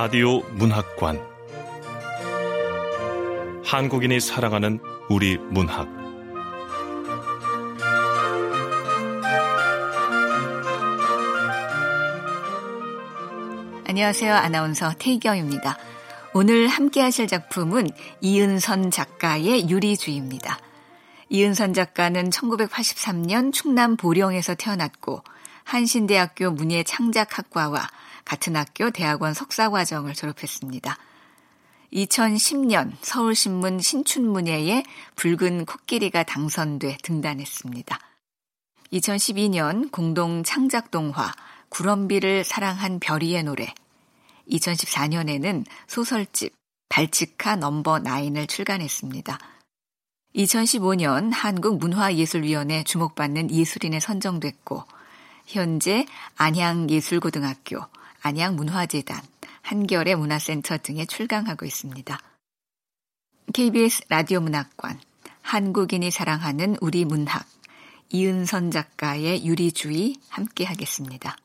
라디오 0.00 0.42
문학관 0.52 1.20
한국인이 3.64 4.20
사랑하는 4.20 4.78
우리 5.10 5.38
문학 5.38 5.88
안녕하세요. 13.88 14.32
아나운서 14.32 14.92
태경입니다. 15.00 15.76
오늘 16.32 16.68
함께 16.68 17.00
하실 17.00 17.26
작품은 17.26 17.90
이은선 18.20 18.92
작가의 18.92 19.68
유리주의입니다. 19.68 20.60
이은선 21.28 21.74
작가는 21.74 22.30
1983년 22.30 23.52
충남 23.52 23.96
보령에서 23.96 24.54
태어났고 24.54 25.24
한신대학교 25.64 26.52
문예창작학과와 26.52 27.88
같은 28.28 28.56
학교 28.56 28.90
대학원 28.90 29.32
석사과정을 29.32 30.12
졸업했습니다. 30.12 30.98
2010년 31.94 32.92
서울신문 33.00 33.80
신춘문예에 33.80 34.84
붉은 35.16 35.64
코끼리가 35.64 36.24
당선돼 36.24 36.98
등단했습니다. 37.02 37.98
2012년 38.92 39.90
공동 39.90 40.42
창작동화 40.42 41.32
구럼비를 41.70 42.44
사랑한 42.44 43.00
별이의 43.00 43.44
노래 43.44 43.72
2014년에는 44.50 45.64
소설집 45.86 46.54
발치카 46.90 47.56
넘버 47.56 48.00
9을 48.00 48.46
출간했습니다. 48.46 49.38
2015년 50.36 51.30
한국문화예술위원회 51.32 52.84
주목받는 52.84 53.50
예술인에 53.50 54.00
선정됐고 54.00 54.84
현재 55.46 56.04
안양예술고등학교, 56.36 57.80
안양문화재단, 58.22 59.20
한겨레 59.62 60.14
문화센터 60.14 60.78
등에 60.78 61.04
출강하고 61.04 61.64
있습니다. 61.64 62.18
KBS 63.52 64.04
라디오 64.08 64.40
문학관, 64.40 65.00
한국인이 65.42 66.10
사랑하는 66.10 66.76
우리 66.80 67.04
문학, 67.04 67.46
이은선 68.10 68.70
작가의 68.70 69.46
유리주의 69.46 70.16
함께 70.28 70.64
하겠습니다. 70.64 71.36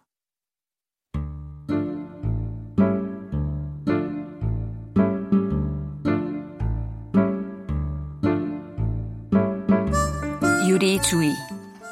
유리주의 10.67 11.33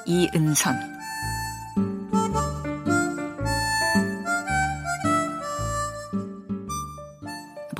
이은선 0.07 1.00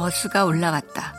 버스가 0.02 0.46
올라왔다. 0.46 1.14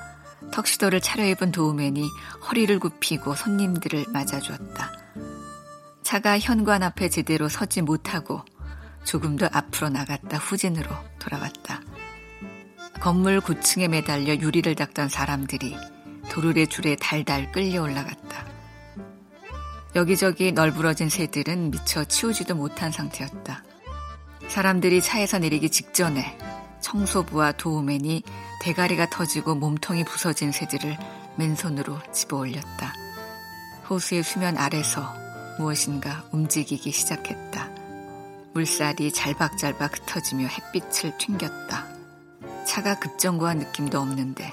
턱시도를 0.51 1.01
차려입은 1.01 1.53
도우맨이 1.53 2.11
허리를 2.49 2.81
굽히고 2.81 3.37
손님들을 3.37 4.07
맞아주었다. 4.13 4.91
차가 6.03 6.37
현관 6.41 6.83
앞에 6.83 7.09
제대로 7.09 7.49
서지 7.49 7.83
못하고 7.83 8.45
조금 9.05 9.37
더 9.37 9.49
앞으로 9.53 9.89
나갔다 9.89 10.37
후진으로 10.37 10.91
돌아왔다. 11.21 11.81
건물 13.01 13.41
9층에 13.41 13.87
매달려 13.87 14.35
유리를 14.35 14.75
닦던 14.75 15.09
사람들이 15.09 15.77
도르래 16.29 16.67
줄에 16.67 16.97
달달 16.97 17.53
끌려 17.53 17.83
올라갔다. 17.83 18.47
여기저기 19.95 20.51
널브러진 20.51 21.09
새들은 21.09 21.71
미처 21.71 22.03
치우지도 22.03 22.57
못한 22.57 22.91
상태였다. 22.91 23.63
사람들이 24.49 25.01
차에서 25.01 25.39
내리기 25.39 25.71
직전에 25.71 26.37
청소부와 26.83 27.53
도우맨이 27.53 28.23
대가리가 28.61 29.09
터지고 29.11 29.55
몸통이 29.55 30.05
부서진 30.05 30.53
새들을 30.53 30.99
맨손으로 31.37 31.99
집어 32.13 32.39
올렸다. 32.39 32.93
호수의 33.89 34.23
수면 34.23 34.59
아래서 34.59 35.15
무엇인가 35.59 36.25
움직이기 36.33 36.93
시작했다. 36.93 37.71
물살이 38.55 39.13
잘박잘박 39.13 39.97
흩어지며 39.97 40.47
햇빛을 40.47 41.17
튕겼다. 41.19 41.87
차가 42.67 42.99
급정거한 42.99 43.59
느낌도 43.59 43.99
없는데 43.99 44.53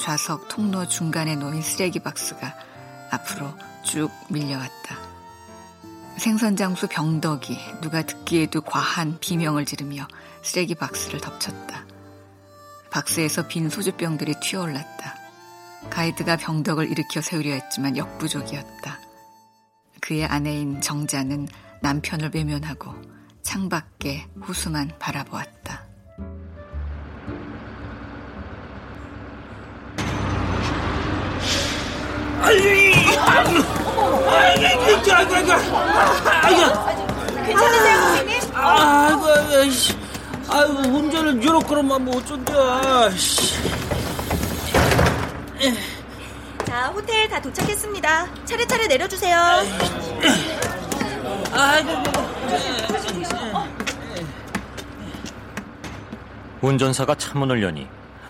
좌석 0.00 0.48
통로 0.48 0.86
중간에 0.88 1.34
놓인 1.36 1.62
쓰레기 1.62 1.98
박스가 2.00 2.54
앞으로 3.10 3.52
쭉 3.84 4.10
밀려왔다. 4.28 4.96
생선장수 6.18 6.88
병덕이 6.88 7.56
누가 7.80 8.02
듣기에도 8.02 8.60
과한 8.60 9.18
비명을 9.20 9.64
지르며 9.64 10.06
쓰레기 10.42 10.74
박스를 10.74 11.20
덮쳤다. 11.20 11.86
박스에서 12.90 13.46
빈 13.48 13.68
소주병들이 13.68 14.34
튀어올랐다. 14.40 15.14
가이드가 15.90 16.36
병덕을 16.36 16.90
일으켜 16.90 17.20
세우려 17.20 17.52
했지만 17.52 17.96
역부족이었다. 17.96 19.00
그의 20.00 20.24
아내인 20.24 20.80
정자는 20.80 21.48
남편을 21.82 22.30
외면하고 22.34 22.94
창밖에 23.42 24.26
호수만 24.46 24.92
바라보았다. 24.98 25.86
아이, 32.40 32.92
아이고, 33.16 33.62
아이고, 34.30 34.64
아이고, 35.10 35.46
아이고, 36.28 37.44
괜찮으세요, 37.44 38.00
선생님? 38.00 38.54
아이고, 38.54 39.26
아이고, 39.26 39.97
아이고, 40.50 40.72
운전을 40.96 41.42
요렇게만 41.44 42.04
뭐 42.04 42.16
어쩐데, 42.16 42.52
씨. 43.16 43.54
자, 46.64 46.88
호텔 46.88 47.28
다 47.28 47.40
도착했습니다. 47.40 48.44
차례차례 48.44 48.86
내려주세요. 48.86 49.38
아이고, 51.52 51.90
운전사가 56.60 57.14
차문을 57.14 57.62
여니 57.62 57.86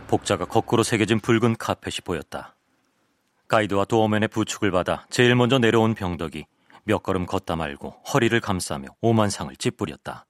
복자가 0.07 0.45
거꾸로 0.45 0.83
새겨진 0.83 1.21
붉은 1.21 1.57
카펫이 1.57 1.97
보였다. 2.05 2.55
가이드와 3.49 3.87
도어맨의 3.87 4.29
부축을 4.29 4.71
받아 4.71 5.07
제일 5.09 5.35
먼저 5.35 5.59
내려온 5.59 5.95
병덕이 5.95 6.45
몇 6.85 7.03
걸음 7.03 7.25
걷다 7.27 7.57
말고 7.57 7.97
허리를 8.13 8.39
감싸며 8.41 8.89
오만상을 9.01 9.57
찌푸렸다. 9.57 10.27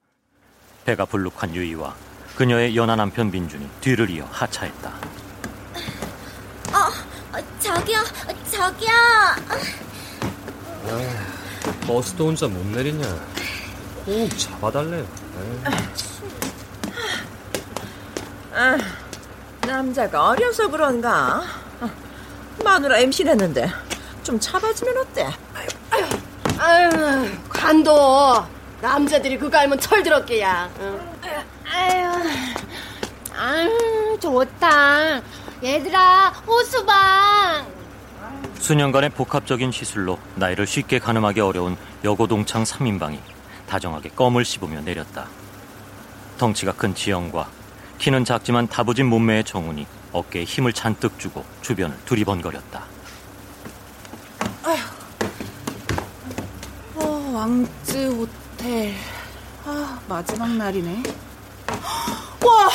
배가 0.88 1.04
불룩한 1.04 1.54
유이와 1.54 1.94
그녀의 2.34 2.74
연하 2.74 2.96
남편 2.96 3.30
민준이 3.30 3.68
뒤를 3.82 4.08
이어 4.08 4.26
하차했다. 4.30 4.88
어, 6.72 7.38
자기야, 7.60 8.02
자기야. 8.50 9.36
버스도 11.86 12.28
혼자 12.28 12.48
못 12.48 12.64
내리냐. 12.68 13.06
꼭 14.06 14.38
잡아달래. 14.38 15.04
아, 18.54 18.78
남자가 19.66 20.28
어려서 20.28 20.68
그런가? 20.68 21.42
아, 21.82 21.90
마누라 22.64 23.00
임신했는데 23.00 23.70
좀 24.22 24.40
잡아주면 24.40 24.96
어때? 24.96 25.28
아유, 26.58 27.28
관도 27.50 28.57
남자들이 28.80 29.38
그거 29.38 29.58
알면 29.58 29.80
철들었게야. 29.80 30.70
아유, 31.72 32.12
아유, 33.36 34.18
좋다. 34.20 35.20
얘들아, 35.62 36.28
호수방. 36.46 37.66
수년간의 38.58 39.10
복합적인 39.10 39.72
시술로 39.72 40.18
나이를 40.36 40.66
쉽게 40.66 40.98
가늠하기 40.98 41.40
어려운 41.40 41.76
여고동창 42.04 42.64
3인방이 42.64 43.18
다정하게 43.68 44.10
껌을 44.10 44.44
씹으며 44.44 44.80
내렸다. 44.82 45.26
덩치가 46.38 46.72
큰 46.72 46.94
지영과 46.94 47.48
키는 47.98 48.24
작지만 48.24 48.68
다부진 48.68 49.06
몸매의 49.06 49.44
정훈이 49.44 49.86
어깨에 50.12 50.44
힘을 50.44 50.72
잔뜩 50.72 51.18
주고 51.18 51.44
주변을 51.62 51.96
두리번거렸다. 52.04 52.84
어, 56.94 57.30
왕 57.34 57.66
아, 59.64 60.00
마지막 60.08 60.50
날이네. 60.50 61.02
와, 62.46 62.68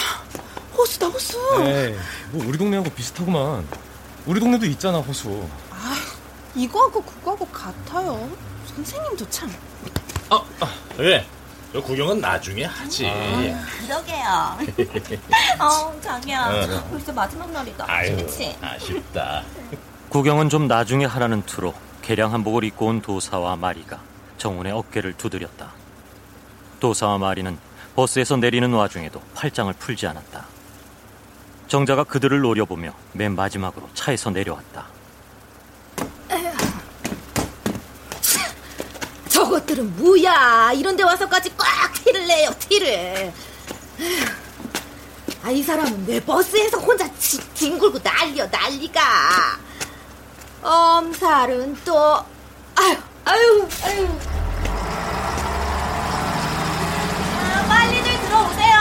호수다, 0.77 1.07
호수. 1.07 1.37
에이, 1.61 1.95
뭐 2.31 2.45
우리 2.47 2.57
동네하고 2.57 2.89
비슷하구만. 2.91 3.67
우리 4.25 4.39
동네도 4.39 4.65
있잖아, 4.67 4.99
호수. 4.99 5.47
아, 5.71 5.95
이거하고 6.55 7.01
그거하고 7.03 7.45
같아요. 7.47 8.29
선생님도 8.75 9.29
참. 9.29 9.51
어, 10.29 10.45
왜? 10.97 11.25
저 11.71 11.81
구경은 11.81 12.21
나중에 12.21 12.65
하지. 12.65 13.11
그러게요. 13.87 14.57
어, 15.59 15.99
자기야. 16.01 16.45
어. 16.47 16.87
벌써 16.91 17.11
마지막 17.11 17.49
날이다. 17.51 17.85
아유, 17.87 18.15
그치? 18.15 18.55
아쉽다. 18.61 19.43
구경은 20.09 20.49
좀 20.49 20.67
나중에 20.67 21.05
하라는 21.05 21.41
투로 21.43 21.73
개량 22.03 22.31
한복을 22.31 22.63
입고 22.65 22.85
온 22.87 23.01
도사와 23.01 23.55
마리가 23.55 23.99
정훈의 24.37 24.71
어깨를 24.73 25.13
두드렸다. 25.13 25.71
도사와 26.83 27.17
마리는 27.17 27.57
버스에서 27.95 28.35
내리는 28.35 28.69
와중에도 28.73 29.21
팔짱을 29.35 29.73
풀지 29.79 30.05
않았다. 30.05 30.45
정자가 31.69 32.03
그들을 32.03 32.41
노려보며 32.41 32.93
맨 33.13 33.37
마지막으로 33.37 33.87
차에서 33.93 34.31
내려왔다. 34.31 34.85
저것들은 39.29 39.95
뭐야? 39.95 40.73
이런 40.73 40.97
데 40.97 41.03
와서까지 41.03 41.53
꽉 41.57 41.93
티를 42.03 42.27
내요, 42.27 42.49
티를. 42.59 43.31
아, 45.41 45.51
이 45.51 45.63
사람은 45.63 46.05
왜 46.05 46.19
버스에서 46.19 46.79
혼자 46.79 47.09
지, 47.15 47.39
뒹굴고 47.53 47.99
난리여, 48.03 48.47
난리가. 48.47 49.01
엄살은 50.61 51.77
또, 51.85 52.17
아유, 52.75 52.97
아유, 53.23 53.67
아유. 53.83 54.07
아, 57.55 57.65
빨리 57.67 58.03
들 58.33 58.53
들어오세요. 58.55 58.73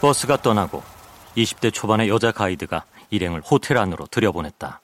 버스가 0.00 0.38
떠나고 0.38 0.82
20대 1.36 1.72
초반의 1.72 2.08
여자 2.08 2.32
가이드가 2.32 2.84
일행을 3.10 3.42
호텔 3.42 3.78
안으로 3.78 4.06
들여보냈다. 4.06 4.80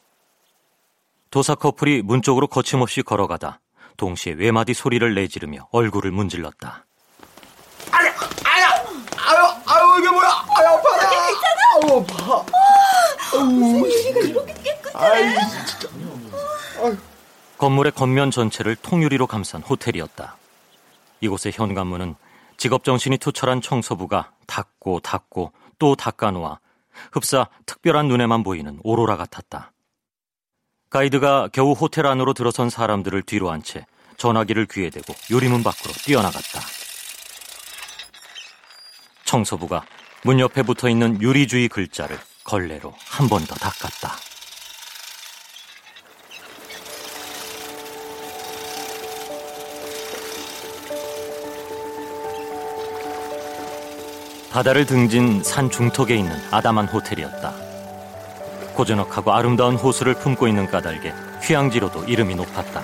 도사 1.30 1.54
커플이 1.54 2.02
문 2.02 2.22
쪽으로 2.22 2.46
거침없이 2.46 3.02
걸어가다 3.02 3.60
동시에 3.96 4.34
외마디 4.34 4.74
소리를 4.74 5.14
내지르며 5.14 5.68
얼굴을 5.70 6.10
문질렀다. 6.10 6.84
아유, 7.90 8.08
아유, 9.66 9.98
이게 9.98 10.08
뭐야? 10.10 10.28
아유, 10.28 10.66
아파라. 10.68 11.10
아유, 11.74 12.04
아파. 12.10 12.44
무슨 13.42 13.84
유리가 13.84 14.20
이렇게 14.20 14.52
깨끗해? 14.62 15.36
건물의 17.58 17.92
겉면 17.92 18.30
전체를 18.30 18.76
통유리로 18.76 19.26
감싼 19.26 19.62
호텔이었다. 19.62 20.36
이곳의 21.20 21.52
현관문은 21.54 22.14
직업정신이 22.56 23.18
투철한 23.18 23.60
청소부가 23.60 24.32
닫고 24.46 25.00
닫고 25.00 25.52
또 25.78 25.94
닫아놓아 25.94 26.58
흡사 27.12 27.48
특별한 27.66 28.08
눈에만 28.08 28.42
보이는 28.42 28.78
오로라 28.82 29.16
같았다. 29.16 29.72
가이드가 30.90 31.48
겨우 31.52 31.72
호텔 31.72 32.06
안으로 32.06 32.32
들어선 32.32 32.70
사람들을 32.70 33.22
뒤로 33.22 33.50
한 33.50 33.62
채 33.62 33.84
전화기를 34.16 34.66
귀에 34.70 34.88
대고 34.88 35.14
요리문 35.30 35.62
밖으로 35.62 35.92
뛰어나갔다. 35.92 36.60
청소부가 39.24 39.84
문 40.24 40.40
옆에 40.40 40.62
붙어 40.62 40.88
있는 40.88 41.20
유리주의 41.20 41.68
글자를 41.68 42.18
걸레로 42.44 42.94
한 43.08 43.28
번 43.28 43.44
더 43.46 43.54
닦았다. 43.56 44.16
바다를 54.56 54.86
등진 54.86 55.42
산 55.42 55.68
중턱에 55.68 56.16
있는 56.16 56.34
아담한 56.50 56.86
호텔이었다. 56.86 57.52
고즈넉하고 58.72 59.30
아름다운 59.30 59.76
호수를 59.76 60.14
품고 60.14 60.48
있는 60.48 60.66
까닭에 60.66 61.12
휴양지로도 61.42 62.04
이름이 62.04 62.34
높았다. 62.36 62.82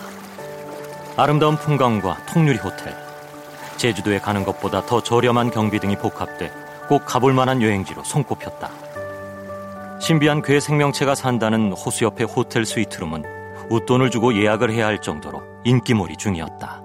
아름다운 1.16 1.56
풍광과 1.56 2.26
통유리 2.26 2.58
호텔. 2.58 2.94
제주도에 3.78 4.18
가는 4.18 4.44
것보다 4.44 4.84
더 4.84 5.02
저렴한 5.02 5.50
경비 5.50 5.80
등이 5.80 5.96
복합돼 5.96 6.52
꼭 6.90 7.06
가볼 7.06 7.32
만한 7.32 7.62
여행지로 7.62 8.04
손꼽혔다. 8.04 8.68
신비한 9.98 10.42
괴 10.42 10.60
생명체가 10.60 11.14
산다는 11.14 11.72
호수 11.72 12.04
옆의 12.04 12.26
호텔 12.26 12.66
스위트룸은 12.66 13.24
웃돈을 13.70 14.10
주고 14.10 14.34
예약을 14.34 14.70
해야 14.72 14.84
할 14.84 15.00
정도로 15.00 15.42
인기몰이 15.64 16.18
중이었다. 16.18 16.81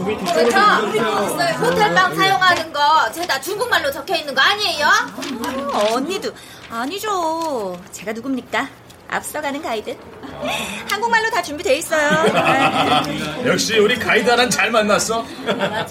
저, 0.00 1.64
호텔방 1.64 2.14
사용하는 2.14 2.72
거, 2.72 3.12
제가 3.12 3.40
중국말로 3.40 3.90
적혀 3.90 4.16
있는 4.16 4.34
거 4.34 4.40
아니에요? 4.40 4.86
어, 5.72 5.94
언니도 5.94 6.30
아니죠. 6.70 7.78
제가 7.92 8.12
누굽니까? 8.12 8.68
앞서가는 9.08 9.60
가이드. 9.60 9.96
한국말로 10.88 11.28
다 11.30 11.42
준비돼 11.42 11.74
있어요. 11.76 12.08
역시 13.44 13.78
우리 13.78 13.98
가이드 13.98 14.28
하나는 14.30 14.48
잘 14.50 14.70
만났어. 14.70 15.24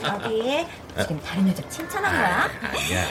저기 0.02 0.66
지금 0.98 1.22
다른 1.22 1.48
여자 1.50 1.62
칭찬한 1.70 2.12
거야? 2.12 2.50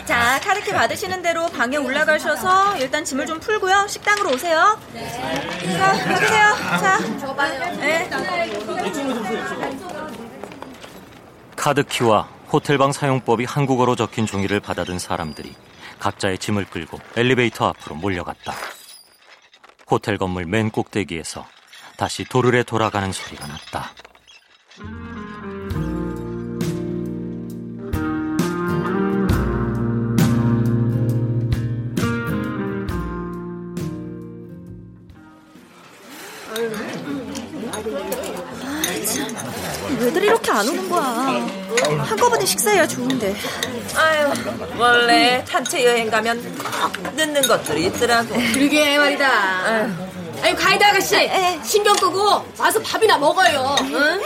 자, 0.06 0.40
카드키 0.42 0.72
받으시는 0.72 1.22
대로 1.22 1.46
방에 1.48 1.76
올라가셔서 1.76 2.76
일단 2.78 3.04
짐을 3.04 3.26
좀 3.26 3.38
풀고요. 3.38 3.86
식당으로 3.88 4.30
오세요. 4.30 4.78
자, 5.78 5.92
받으세요. 5.92 6.56
자, 6.80 6.98
네. 7.78 8.08
카드키와 11.58 12.28
호텔방 12.52 12.92
사용법이 12.92 13.44
한국어로 13.44 13.96
적힌 13.96 14.26
종이를 14.26 14.60
받아든 14.60 14.98
사람들이 14.98 15.54
각자의 15.98 16.38
짐을 16.38 16.66
끌고 16.66 17.00
엘리베이터 17.16 17.66
앞으로 17.66 17.96
몰려갔다. 17.96 18.54
호텔 19.90 20.16
건물 20.18 20.46
맨 20.46 20.70
꼭대기에서 20.70 21.46
다시 21.96 22.24
도르래 22.24 22.62
돌아가는 22.62 23.10
소리가 23.10 23.46
났다. 23.48 23.90
왜들 39.98 40.24
이렇게 40.24 40.50
안 40.50 40.68
오는 40.68 40.88
거야? 40.88 41.46
한꺼번에 42.04 42.44
식사해야 42.44 42.86
좋은데. 42.86 43.34
아유, 43.96 44.32
원래 44.78 45.44
단체 45.44 45.84
여행 45.84 46.10
가면 46.10 46.40
꼭 46.58 47.14
늦는 47.14 47.42
것들이 47.42 47.86
있더라고. 47.86 48.34
그러게 48.54 48.96
말이다. 48.98 49.28
아유, 50.42 50.54
가이드 50.56 50.84
아가씨, 50.84 51.16
신경 51.64 51.96
끄고 51.96 52.44
와서 52.58 52.80
밥이나 52.82 53.18
먹어요. 53.18 53.76
응? 53.82 54.20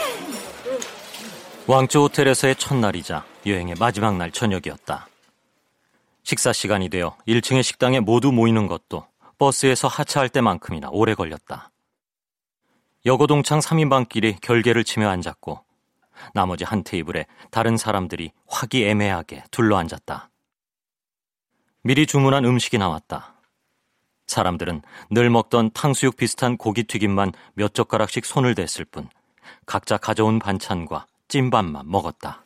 왕조 1.65 2.03
호텔에서의 2.03 2.55
첫날이자 2.57 3.23
여행의 3.45 3.75
마지막 3.79 4.17
날 4.17 4.31
저녁이었다. 4.31 5.07
식사 6.23 6.53
시간이 6.53 6.89
되어 6.89 7.15
1층의 7.27 7.63
식당에 7.63 7.99
모두 7.99 8.31
모이는 8.31 8.67
것도 8.67 9.05
버스에서 9.37 9.87
하차할 9.87 10.29
때만큼이나 10.29 10.89
오래 10.91 11.15
걸렸다. 11.15 11.69
여고동창 13.05 13.59
3인방끼리 13.59 14.39
결계를 14.41 14.83
치며 14.83 15.09
앉았고 15.09 15.59
나머지 16.33 16.63
한 16.63 16.83
테이블에 16.83 17.25
다른 17.51 17.75
사람들이 17.75 18.31
화기애매하게 18.47 19.43
둘러앉았다. 19.51 20.29
미리 21.81 22.05
주문한 22.07 22.45
음식이 22.45 22.77
나왔다. 22.77 23.33
사람들은 24.27 24.83
늘 25.11 25.29
먹던 25.29 25.71
탕수육 25.73 26.15
비슷한 26.15 26.55
고기튀김만 26.55 27.33
몇 27.55 27.73
젓가락씩 27.73 28.25
손을 28.25 28.55
댔을 28.55 28.85
뿐 28.85 29.09
각자 29.65 29.97
가져온 29.97 30.39
반찬과 30.39 31.07
찐밥만 31.27 31.91
먹었다. 31.91 32.41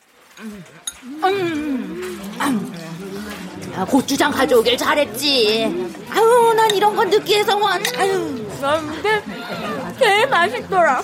아, 3.75 3.85
고추장 3.85 4.31
가져오길 4.31 4.75
잘했지. 4.75 5.65
아유, 6.09 6.53
난 6.55 6.75
이런 6.75 6.95
건 6.95 7.11
느끼해서 7.11 7.55
원. 7.55 7.79
아유. 7.95 8.47
제일 9.99 10.27
맛있더라. 10.27 11.03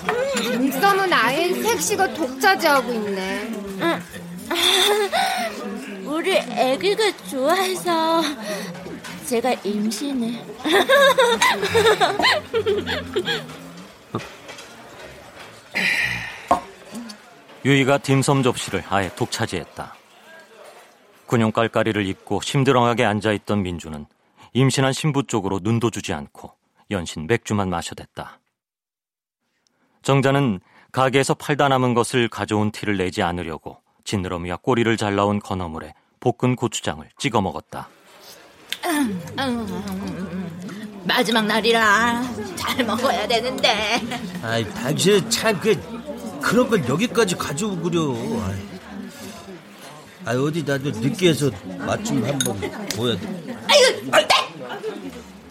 믹서는 0.58 1.12
아예 1.12 1.52
색시가 1.52 2.14
독차지하고 2.14 2.92
있네. 2.92 3.52
우리 6.04 6.36
애기가 6.36 7.10
좋아해서 7.28 8.22
제가 9.26 9.52
임신을. 9.64 10.38
유이가 17.64 17.98
딤섬 17.98 18.42
접시를 18.42 18.84
아예 18.88 19.08
독차지했다. 19.14 19.94
군용 21.26 21.50
깔깔이를 21.50 22.06
입고 22.06 22.42
심드렁하게 22.42 23.04
앉아있던 23.06 23.62
민주는 23.62 24.06
임신한 24.52 24.92
신부 24.92 25.26
쪽으로 25.26 25.60
눈도 25.62 25.90
주지 25.90 26.12
않고 26.12 26.52
연신 26.90 27.26
맥주만 27.26 27.70
마셔댔다. 27.70 28.38
정자는 30.04 30.60
가게에서 30.92 31.34
팔다 31.34 31.68
남은 31.68 31.94
것을 31.94 32.28
가져온 32.28 32.70
티를 32.70 32.96
내지 32.98 33.22
않으려고 33.22 33.78
지느러미와 34.04 34.58
꼬리를 34.58 34.96
잘라온 34.96 35.40
건어물에 35.40 35.94
볶은 36.20 36.54
고추장을 36.56 37.04
찍어 37.18 37.40
먹었다. 37.40 37.88
마지막 41.04 41.46
날이라 41.46 42.22
잘 42.54 42.84
먹어야 42.84 43.26
되는데. 43.26 44.00
아이, 44.42 44.64
당신 44.72 45.28
참, 45.30 45.58
그, 45.60 45.74
그런 46.40 46.68
걸 46.68 46.86
여기까지 46.88 47.34
가져오고 47.36 47.82
그려. 47.82 48.14
아, 50.26 50.32
어디 50.32 50.62
나도 50.62 50.90
느끼해서 50.90 51.50
맛 51.78 52.02
좀 52.04 52.24
한번 52.24 52.58
보여. 52.96 53.16
아이고, 53.68 54.08
아이. 54.12 54.26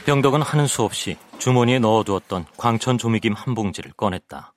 병덕은 0.05 0.41
하는 0.41 0.67
수 0.67 0.83
없이 0.83 1.17
주머니에 1.39 1.79
넣어두었던 1.79 2.45
광천 2.57 2.97
조미김 2.97 3.33
한 3.33 3.55
봉지를 3.55 3.93
꺼냈다. 3.93 4.53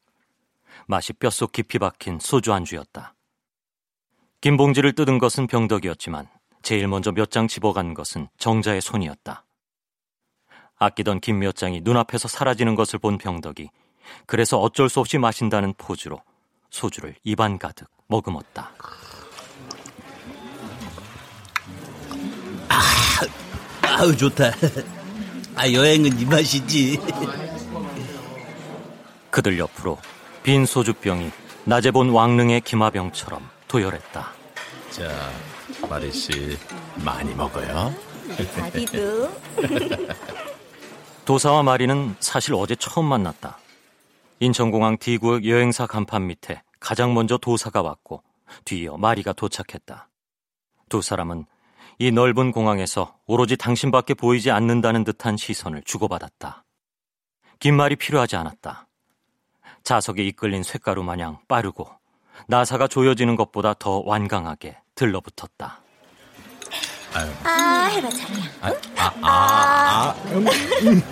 맛이 0.87 1.12
뼛속 1.12 1.53
깊이 1.53 1.79
박힌 1.79 2.19
소주 2.21 2.53
안주였다. 2.53 3.15
긴 4.41 4.57
봉지를 4.57 4.93
뜯은 4.95 5.19
것은 5.19 5.47
병덕이었지만 5.47 6.29
제일 6.62 6.88
먼저 6.88 7.12
몇 7.12 7.31
장 7.31 7.47
집어간 7.49 7.95
것은 7.95 8.29
정자의 8.38 8.81
손이었다. 8.81 9.45
아끼던 10.79 11.21
김 11.21 11.38
몇 11.38 11.55
장이 11.55 11.81
눈앞에서 11.83 12.29
사라지는 12.29 12.75
것을 12.75 12.99
본 12.99 13.17
병덕이 13.17 13.71
그래서 14.26 14.59
어쩔 14.59 14.88
수 14.88 15.00
없이 15.00 15.17
마신다는 15.17 15.75
포즈로 15.79 16.21
소주를 16.71 17.15
입안 17.23 17.59
가득 17.59 17.88
머금었다. 18.09 18.73
아, 22.69 23.99
아우 23.99 24.17
좋다. 24.17 24.50
아 25.57 25.73
여행은 25.73 26.19
이 26.19 26.25
맛이지. 26.27 27.01
그들 29.31 29.59
옆으로 29.59 29.99
빈 30.43 30.67
소주병이 30.67 31.31
낮에 31.65 31.91
본 31.91 32.11
왕릉의 32.11 32.61
기마병처럼 32.61 33.49
도열했다. 33.67 34.33
자, 34.91 35.31
마리 35.89 36.13
씨 36.13 36.59
많이 37.05 37.35
먹어요. 37.35 37.93
자기도. 38.55 39.31
도사와 41.25 41.63
마리는 41.63 42.15
사실 42.21 42.55
어제 42.55 42.77
처음 42.77 43.07
만났다. 43.07 43.59
인천공항 44.41 44.99
D구역 44.99 45.47
여행사 45.47 45.87
간판 45.87 46.27
밑에 46.27 46.63
가장 46.79 47.15
먼저 47.15 47.39
도사가 47.39 47.81
왔고 47.83 48.23
뒤이어 48.65 48.99
마리가 48.99 49.33
도착했다. 49.33 50.09
두 50.89 51.03
사람은 51.03 51.47
이 51.99 52.11
넓은 52.11 52.53
공항에서 52.53 53.17
오로지 53.26 53.57
당신밖에 53.57 54.15
보이지 54.15 54.50
않는다는 54.50 55.03
듯한 55.05 55.37
시선을 55.37 55.83
주고받았다. 55.85 56.65
긴 57.59 57.75
말이 57.75 57.97
필요하지 57.97 58.37
않았다. 58.37 58.87
자석에 59.83 60.23
이끌린 60.25 60.62
쇳가루 60.62 61.03
마냥 61.03 61.38
빠르고 61.49 61.88
나사가 62.49 62.87
조여지는 62.87 63.37
것보다 63.37 63.75
더 63.79 64.03
완강하게 64.05 64.76
들러붙었다. 64.95 65.81
아유. 67.15 67.31
아, 67.45 67.88
해봐, 67.93 68.11
자기야. 68.11 68.45
아, 68.61 68.73
아, 68.97 69.15
아, 69.23 70.11
아. 70.11 70.15
음, 70.33 70.47
음. 70.87 71.03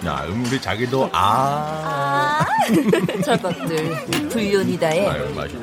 야, 0.06 0.24
음, 0.24 0.44
우리 0.46 0.58
자기도 0.58 1.10
아. 1.12 2.40
아. 2.40 2.46
저것들 3.22 4.06
불륜이다에. 4.30 5.06
아유, 5.06 5.34
맞아. 5.34 5.54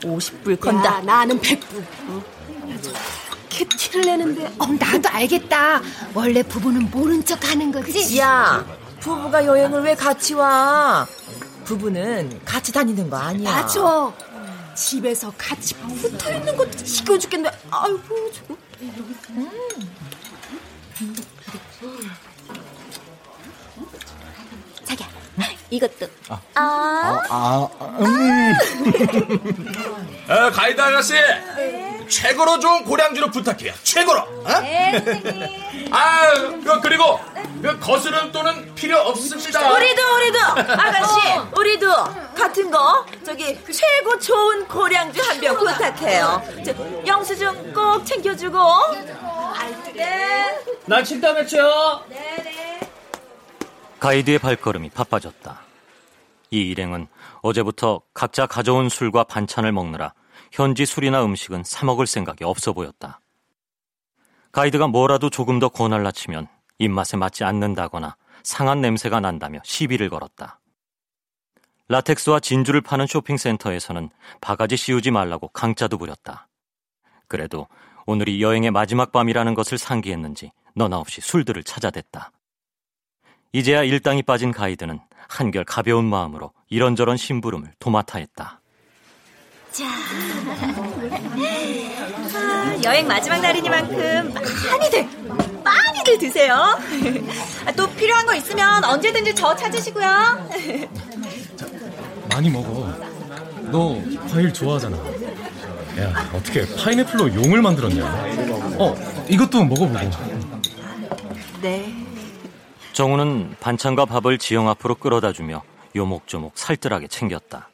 50불 0.00 0.58
건다. 0.58 0.96
야, 0.96 1.00
나는 1.02 1.38
100불. 1.40 1.84
어? 2.08 2.33
저렇게 2.92 3.64
티를 3.76 4.02
내는데. 4.02 4.46
어, 4.58 4.66
나도 4.66 5.08
알겠다. 5.08 5.80
원래 6.14 6.42
부부는 6.42 6.90
모른 6.90 7.24
척 7.24 7.48
하는 7.48 7.70
거지. 7.72 8.18
야, 8.18 8.64
부부가 9.00 9.44
여행을 9.44 9.82
왜 9.82 9.94
같이 9.94 10.34
와? 10.34 11.06
부부는 11.64 12.40
같이 12.44 12.72
다니는 12.72 13.08
거 13.08 13.16
아니야. 13.16 13.50
맞아. 13.50 14.12
집에서 14.74 15.32
같이 15.38 15.74
붙어 15.74 16.34
있는 16.34 16.56
것도 16.56 16.70
지겨워 16.78 17.18
죽겠네. 17.18 17.50
아이고, 17.70 18.32
저거. 18.32 18.56
음. 19.30 19.50
자기야, 24.84 25.08
이것도. 25.74 26.06
아. 26.28 26.40
아. 26.54 27.20
아, 27.30 27.68
음. 28.00 28.54
어, 30.28 30.50
가이드 30.52 30.80
아가씨, 30.80 31.14
최고로 32.08 32.60
좋은 32.60 32.84
고량주로 32.84 33.30
부탁해요. 33.30 33.72
최고로. 33.82 34.20
어? 34.20 34.60
네, 34.60 35.00
선생님. 35.04 35.92
아, 35.92 36.32
그, 36.64 36.80
그리고 36.80 37.18
그 37.62 37.78
거스름 37.80 38.30
돈은 38.30 38.74
필요 38.74 38.98
없습니다. 39.00 39.72
우리도 39.72 40.02
우리도 40.14 40.38
아가씨 40.72 41.20
우리도 41.56 41.88
같은 42.36 42.70
거 42.70 43.04
저기 43.24 43.58
최고 43.72 44.18
좋은 44.18 44.68
고량주 44.68 45.20
한 45.22 45.40
병 45.40 45.56
부탁해요. 45.58 46.42
저, 46.64 46.72
영수증 47.06 47.72
꼭 47.74 48.04
챙겨주고. 48.04 48.58
네. 49.94 50.58
난 50.86 51.02
칠담 51.04 51.36
했죠. 51.38 52.02
가이드의 53.98 54.38
발걸음이 54.38 54.90
바빠졌다. 54.90 55.63
이 56.50 56.60
일행은 56.70 57.08
어제부터 57.42 58.02
각자 58.12 58.46
가져온 58.46 58.88
술과 58.88 59.24
반찬을 59.24 59.72
먹느라 59.72 60.14
현지 60.52 60.86
술이나 60.86 61.24
음식은 61.24 61.64
사 61.64 61.84
먹을 61.84 62.06
생각이 62.06 62.44
없어 62.44 62.72
보였다. 62.72 63.20
가이드가 64.52 64.86
뭐라도 64.86 65.30
조금 65.30 65.58
더 65.58 65.68
권할라 65.68 66.12
치면 66.12 66.46
입맛에 66.78 67.16
맞지 67.16 67.44
않는다거나 67.44 68.16
상한 68.42 68.80
냄새가 68.80 69.20
난다며 69.20 69.58
시비를 69.64 70.08
걸었다. 70.10 70.60
라텍스와 71.88 72.40
진주를 72.40 72.80
파는 72.80 73.06
쇼핑센터에서는 73.06 74.10
바가지 74.40 74.76
씌우지 74.76 75.10
말라고 75.10 75.48
강짜도 75.48 75.98
부렸다. 75.98 76.48
그래도 77.28 77.66
오늘이 78.06 78.42
여행의 78.42 78.70
마지막 78.70 79.12
밤이라는 79.12 79.54
것을 79.54 79.78
상기했는지 79.78 80.52
너나 80.74 80.98
없이 80.98 81.20
술들을 81.20 81.64
찾아댔다. 81.64 82.30
이제야 83.54 83.84
일당이 83.84 84.24
빠진 84.24 84.50
가이드는 84.50 84.98
한결 85.28 85.64
가벼운 85.64 86.06
마음으로 86.06 86.50
이런저런 86.70 87.16
심부름을 87.16 87.70
도맡아 87.78 88.18
했다. 88.18 88.60
자, 89.70 89.84
아, 92.34 92.76
여행 92.82 93.06
마지막 93.06 93.40
날이니만큼 93.40 94.34
많이들, 94.34 95.08
많이들 95.62 96.18
드세요. 96.18 96.56
아, 97.64 97.72
또 97.76 97.88
필요한 97.94 98.26
거 98.26 98.34
있으면 98.34 98.82
언제든지 98.82 99.36
저 99.36 99.54
찾으시고요. 99.54 100.48
많이 102.30 102.50
먹어. 102.50 102.92
너 103.70 104.02
과일 104.32 104.52
좋아하잖아. 104.52 104.96
야, 104.96 106.30
어떻게 106.34 106.66
파인애플로 106.74 107.32
용을 107.36 107.62
만들었냐? 107.62 108.04
어, 108.80 108.96
이것도 109.28 109.64
먹어보고. 109.64 110.10
네. 111.62 112.13
정우는 112.94 113.56
반찬과 113.58 114.04
밥을 114.04 114.38
지영 114.38 114.68
앞으로 114.68 114.94
끌어다 114.94 115.32
주며 115.32 115.64
요목조목 115.96 116.56
살뜰하게 116.56 117.08
챙겼다. 117.08 117.68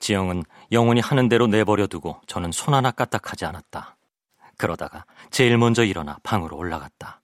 지영은 0.00 0.42
영원히 0.72 1.00
하는 1.00 1.28
대로 1.28 1.46
내버려 1.46 1.86
두고 1.86 2.20
저는 2.26 2.50
손 2.50 2.74
하나 2.74 2.90
까딱하지 2.90 3.44
않았다. 3.44 3.96
그러다가 4.56 5.04
제일 5.30 5.56
먼저 5.56 5.84
일어나 5.84 6.18
방으로 6.24 6.56
올라갔다. 6.56 7.20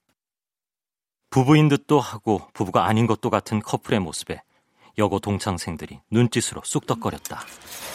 부부인 1.31 1.69
듯도 1.69 1.99
하고 1.99 2.47
부부가 2.53 2.87
아닌 2.87 3.09
것도 3.09 3.29
같은 3.29 3.61
커플의 3.61 3.99
모습에 3.99 4.41
여고 4.99 5.19
동창생들이 5.19 6.01
눈짓으로 6.13 6.63
쑥덕거렸다. 6.65 7.41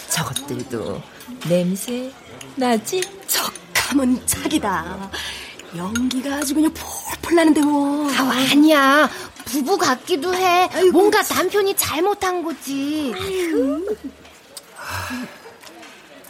저것들도 0.09 1.01
냄새 1.47 2.11
나지? 2.57 3.01
척하면 3.27 4.27
착이다. 4.27 5.09
연기가 5.75 6.35
아주 6.35 6.53
그냥 6.53 6.73
폴폴 6.73 7.35
나는데 7.35 7.61
뭐. 7.61 8.09
아, 8.11 8.31
아니야. 8.51 9.09
부부 9.45 9.77
같기도 9.77 10.33
해. 10.33 10.69
뭔가 10.91 11.21
남편이 11.21 11.75
잘못한 11.75 12.43
거지. 12.43 13.13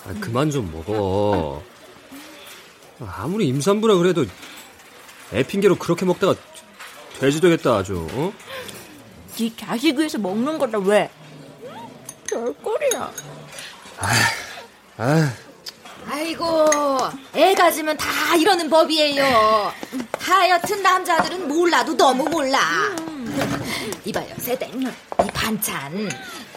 아, 0.06 0.14
그만 0.20 0.50
좀 0.52 0.72
먹어. 0.72 1.62
아무리 3.06 3.48
임산부라 3.48 3.96
그래도 3.96 4.26
애 5.34 5.44
핑계로 5.44 5.76
그렇게 5.76 6.06
먹다가 6.06 6.36
돼지 7.20 7.42
되겠다 7.42 7.76
아주. 7.78 8.08
어? 8.12 8.34
네 9.36 9.56
자식 9.56 9.98
위해서 9.98 10.18
먹는 10.18 10.58
거다 10.58 10.78
왜? 10.80 11.10
별꼴이야. 12.30 13.12
아, 14.00 14.08
아 14.98 15.34
이고, 16.22 16.98
애 17.36 17.54
가지면 17.54 17.98
다 17.98 18.36
이러는 18.36 18.70
법이에요. 18.70 19.74
하여튼 20.20 20.82
남자들은 20.82 21.48
몰라도 21.48 21.96
너무 21.96 22.24
몰라. 22.26 22.60
이봐요, 24.06 24.34
세댕. 24.38 24.82
이 24.82 25.28
반찬 25.34 26.10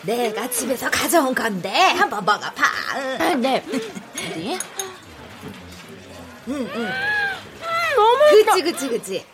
내가 0.03 0.49
집에서 0.51 0.91
가져온 0.91 1.35
건데 1.35 1.71
한번 1.71 2.25
먹어봐. 2.25 3.35
네. 3.37 3.65
어디? 4.15 4.59
응, 6.49 6.71
응. 6.75 6.93
너무 7.97 8.45
그치, 8.45 8.63
그치, 8.63 8.89
그치. 8.89 9.27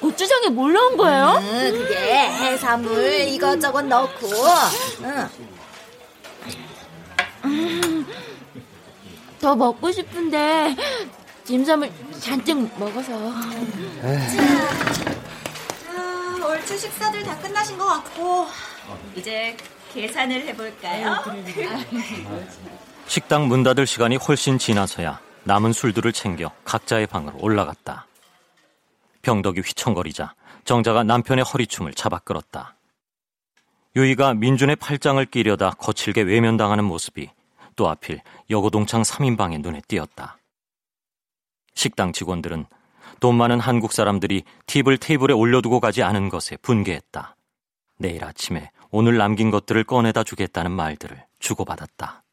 고추장에 0.00 0.48
뭘 0.48 0.72
넣은 0.72 0.96
거예요? 0.96 1.38
응, 1.40 1.72
그게 1.72 1.96
해산물 1.96 3.28
이것저것 3.28 3.82
넣고, 3.82 4.28
응. 5.02 5.28
음, 7.44 8.06
더 9.40 9.54
먹고 9.54 9.90
싶은데 9.92 10.74
dimsum을 11.44 11.90
잔뜩 12.20 12.56
먹어서. 12.78 13.32
자, 15.86 16.46
얼추 16.46 16.76
식사들 16.78 17.22
다 17.22 17.38
끝나신 17.38 17.78
것 17.78 17.86
같고 17.86 18.46
이제 19.14 19.56
계산을 19.92 20.46
해볼까요? 20.48 21.16
식당 23.06 23.48
문 23.48 23.62
닫을 23.62 23.86
시간이 23.86 24.16
훨씬 24.16 24.58
지나서야 24.58 25.20
남은 25.44 25.72
술들을 25.72 26.12
챙겨 26.12 26.50
각자의 26.64 27.06
방으로 27.06 27.38
올라갔다. 27.40 28.06
병덕이 29.22 29.60
휘청거리자 29.60 30.34
정자가 30.64 31.04
남편의 31.04 31.44
허리춤을 31.44 31.94
잡아 31.94 32.18
끌었다. 32.18 32.74
유이가 33.96 34.34
민준의 34.34 34.76
팔짱을 34.76 35.24
끼려다 35.26 35.70
거칠게 35.70 36.20
외면당하는 36.22 36.84
모습이 36.84 37.30
또 37.78 37.88
하필 37.88 38.20
여고동창 38.50 39.02
3인방의 39.02 39.62
눈에 39.62 39.80
띄었다. 39.86 40.36
식당 41.74 42.12
직원들은 42.12 42.66
돈 43.20 43.36
많은 43.36 43.60
한국 43.60 43.92
사람들이 43.92 44.42
팁을 44.66 44.98
테이블에 44.98 45.32
올려두고 45.32 45.78
가지 45.78 46.02
않은 46.02 46.28
것에 46.28 46.56
분개했다. 46.56 47.36
내일 47.98 48.24
아침에 48.24 48.70
오늘 48.90 49.16
남긴 49.16 49.52
것들을 49.52 49.84
꺼내다 49.84 50.24
주겠다는 50.24 50.72
말들을 50.72 51.24
주고받았다. 51.38 52.24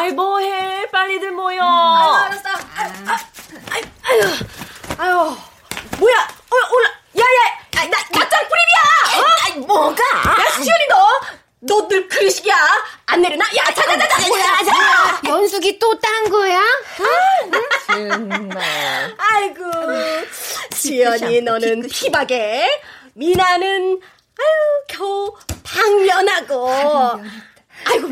아이 0.00 0.12
뭐해 0.12 0.86
빨리들 0.90 1.30
모여. 1.32 1.62
아유, 1.62 2.14
알았어. 2.24 2.48
아, 2.48 3.12
아, 3.12 3.18
아유, 3.70 3.82
아유, 4.08 4.22
아유, 4.96 5.36
뭐야? 5.98 6.16
어, 6.50 6.56
올라. 6.72 6.90
야야, 7.18 7.90
나 7.90 7.98
낯장 8.18 8.40
뿌리비야. 8.48 9.20
어? 9.20 9.24
아이, 9.44 9.52
뭐가? 9.58 10.02
야, 10.02 10.50
시연이 10.52 10.86
너, 10.88 11.20
너 11.62 11.86
늘 11.88 12.08
그릇이야. 12.08 12.56
안 13.06 13.20
내려놔? 13.20 13.44
야, 13.58 13.64
자자자자. 13.74 14.26
뭐야, 14.28 14.42
자. 14.64 15.20
연숙이 15.28 15.78
또 15.78 15.94
딴 16.00 16.30
거야? 16.30 16.62
정말. 17.86 19.14
아이고, 19.18 19.64
시연이 20.72 21.42
너는 21.42 21.82
피박에, 21.92 22.80
미나는 23.12 24.00
아유 24.38 24.84
겨우 24.88 25.36
방면하고. 25.62 26.70
아이고, 27.84 28.08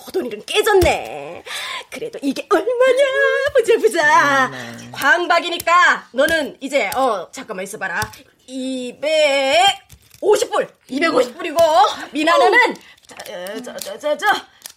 고돈이는 0.00 0.44
깨졌네. 0.46 1.42
그래도 1.90 2.18
이게 2.22 2.46
얼마냐? 2.48 3.04
보자 3.52 3.76
보자. 3.76 4.50
광박이니까 4.92 6.06
너는 6.12 6.56
이제 6.60 6.88
어 6.94 7.28
잠깐만 7.32 7.64
있어봐라. 7.64 8.08
250불, 8.48 10.68
250불이고 10.88 12.12
미나는 12.12 12.76
저저저저 13.26 14.26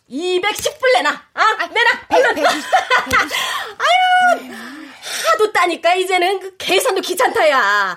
210불 0.10 0.94
내놔. 0.96 1.12
아, 1.34 1.68
내놔. 1.68 1.92
얼른. 2.10 2.44
아유, 3.78 4.52
하도 5.30 5.54
따니까 5.54 5.94
이제는 5.94 6.40
그 6.40 6.58
계산도 6.58 7.02
귀찮다야. 7.02 7.96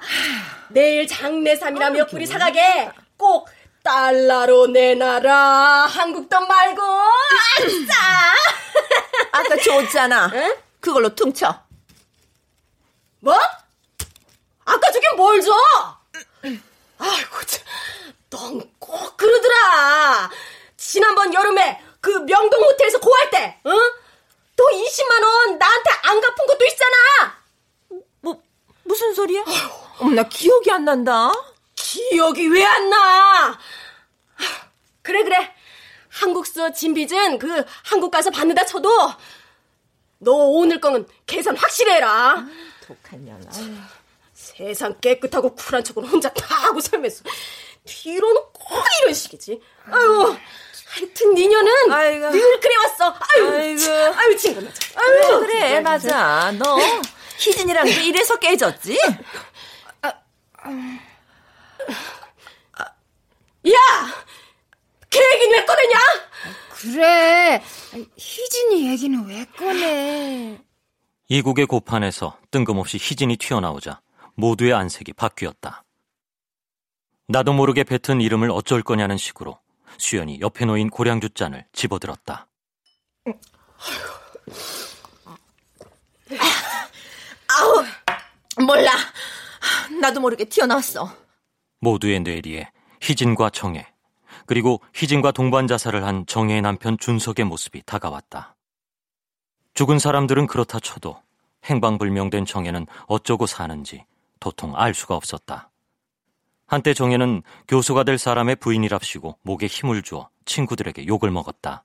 내일 0.68 1.08
장례삼이라 1.08 1.88
몇 1.90 2.10
불이 2.10 2.26
사가게 2.26 2.90
꼭 3.16 3.48
달러로 3.86 4.66
내놔라. 4.66 5.86
한국 5.86 6.28
돈 6.28 6.48
말고. 6.48 6.82
아싸! 6.82 8.34
아까 9.30 9.56
줬잖아. 9.62 10.28
그걸로 10.80 11.14
퉁쳐. 11.14 11.62
뭐? 13.20 13.38
아까 14.64 14.90
주긴 14.90 15.14
뭘 15.16 15.40
줘? 15.40 15.52
아이고, 16.98 17.36
넌 18.30 18.70
꼭 18.80 19.16
그러더라. 19.16 20.30
지난번 20.76 21.32
여름에 21.32 21.80
그 22.00 22.10
명동 22.10 22.60
호텔에서 22.64 22.98
고할 22.98 23.30
때, 23.30 23.60
응? 23.66 23.72
너 24.56 24.64
20만원 24.64 25.58
나한테 25.58 25.90
안 26.02 26.20
갚은 26.20 26.46
것도 26.48 26.64
있잖아. 26.64 26.96
뭐, 28.20 28.42
무슨 28.82 29.14
소리야? 29.14 29.44
어머, 30.00 30.10
나 30.14 30.22
기억이 30.24 30.70
안 30.72 30.84
난다. 30.84 31.32
기억이 31.96 32.48
왜 32.48 32.62
안 32.64 32.90
나? 32.90 33.58
그래, 35.02 35.22
그래. 35.22 35.54
한국서 36.10 36.72
진빚은 36.72 37.38
그 37.38 37.64
한국 37.84 38.10
가서 38.10 38.30
받는다 38.30 38.64
쳐도 38.64 38.88
너 40.18 40.32
오늘 40.32 40.80
거는 40.80 41.06
계산 41.26 41.56
확실히 41.56 41.92
해라. 41.92 42.44
독한 42.86 43.24
년아. 43.24 43.50
세상 44.34 44.98
깨끗하고 45.00 45.54
쿨한 45.54 45.84
척은 45.84 46.04
혼자 46.06 46.28
다 46.32 46.54
하고 46.66 46.80
살면서 46.80 47.24
뒤로는 47.84 48.42
꼭 48.52 48.84
이런 49.02 49.14
식이지. 49.14 49.60
아유, 49.90 50.36
하여튼 50.88 51.34
니녀는 51.34 51.92
아이고. 51.92 52.30
늘 52.30 52.60
그래왔어. 52.60 53.14
아유, 53.34 53.48
아이고. 53.54 53.78
참, 53.80 54.18
아유 54.18 54.36
친구 54.36 54.60
맞아. 54.62 54.80
아유, 55.00 55.40
그래, 55.40 55.80
맞아. 55.80 56.52
너 56.58 56.78
희진이랑도 57.38 57.90
이래서 58.00 58.36
깨졌지? 58.36 58.98
야! 63.68 63.72
걔 65.10 65.18
얘기는 65.34 65.58
왜 65.58 65.64
꺼내냐? 65.64 65.98
그래. 66.70 67.62
희진이 68.16 68.90
얘기는 68.90 69.26
왜 69.26 69.44
꺼내? 69.56 70.60
이국의 71.28 71.66
고판에서 71.66 72.38
뜬금없이 72.50 72.98
희진이 72.98 73.36
튀어나오자 73.38 74.00
모두의 74.34 74.72
안색이 74.74 75.14
바뀌었다. 75.14 75.84
나도 77.28 77.52
모르게 77.52 77.82
뱉은 77.82 78.20
이름을 78.20 78.50
어쩔 78.52 78.82
거냐는 78.82 79.16
식으로 79.16 79.58
수연이 79.98 80.40
옆에 80.40 80.64
놓인 80.64 80.90
고량주 80.90 81.30
잔을 81.30 81.64
집어들었다. 81.72 82.46
아우, 87.48 87.84
몰라. 88.64 88.92
나도 90.00 90.20
모르게 90.20 90.44
튀어나왔어. 90.44 91.25
모두의 91.80 92.20
뇌리에 92.20 92.70
희진과 93.00 93.50
정혜, 93.50 93.86
그리고 94.46 94.80
희진과 94.94 95.32
동반 95.32 95.66
자살을 95.66 96.04
한 96.04 96.26
정혜의 96.26 96.62
남편 96.62 96.98
준석의 96.98 97.44
모습이 97.44 97.82
다가왔다. 97.84 98.56
죽은 99.74 99.98
사람들은 99.98 100.46
그렇다 100.46 100.80
쳐도 100.80 101.20
행방불명된 101.64 102.44
정혜는 102.46 102.86
어쩌고 103.06 103.46
사는지 103.46 104.04
도통 104.40 104.74
알 104.76 104.94
수가 104.94 105.16
없었다. 105.16 105.70
한때 106.66 106.94
정혜는 106.94 107.42
교수가 107.68 108.02
될 108.04 108.18
사람의 108.18 108.56
부인이랍시고 108.56 109.38
목에 109.42 109.66
힘을 109.66 110.02
주어 110.02 110.28
친구들에게 110.46 111.06
욕을 111.06 111.30
먹었다. 111.30 111.84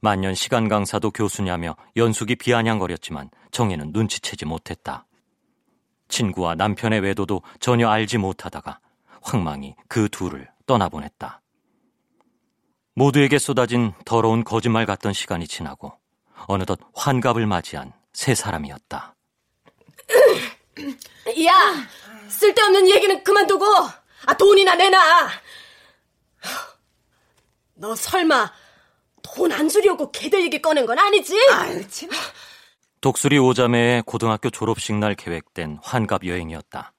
만년 0.00 0.34
시간 0.34 0.68
강사도 0.68 1.10
교수냐며 1.10 1.74
연숙이 1.96 2.36
비아냥거렸지만 2.36 3.30
정혜는 3.50 3.90
눈치채지 3.92 4.44
못했다. 4.44 5.07
친구와 6.08 6.54
남편의 6.54 7.00
외도도 7.00 7.42
전혀 7.60 7.88
알지 7.88 8.18
못하다가 8.18 8.80
황망이 9.22 9.74
그 9.88 10.08
둘을 10.08 10.48
떠나보냈다. 10.66 11.40
모두에게 12.94 13.38
쏟아진 13.38 13.92
더러운 14.04 14.42
거짓말 14.44 14.86
같던 14.86 15.12
시간이 15.12 15.46
지나고 15.46 15.92
어느덧 16.46 16.78
환갑을 16.94 17.46
맞이한 17.46 17.92
세 18.12 18.34
사람이었다. 18.34 19.14
야! 21.46 21.52
쓸데없는 22.28 22.88
얘기는 22.90 23.22
그만두고, 23.24 23.64
아, 24.26 24.36
돈이나 24.36 24.74
내놔! 24.74 24.98
너 27.74 27.94
설마, 27.94 28.50
돈 29.22 29.52
안 29.52 29.68
주려고 29.68 30.10
걔들 30.10 30.42
얘기 30.42 30.60
꺼낸 30.60 30.84
건 30.86 30.98
아니지? 30.98 31.34
아유, 31.52 31.86
참. 31.88 32.08
독수리 33.00 33.38
오자매의 33.38 34.02
고등학교 34.02 34.50
졸업식 34.50 34.94
날 34.96 35.14
계획된 35.14 35.78
환갑 35.82 36.26
여행이었다. 36.26 36.92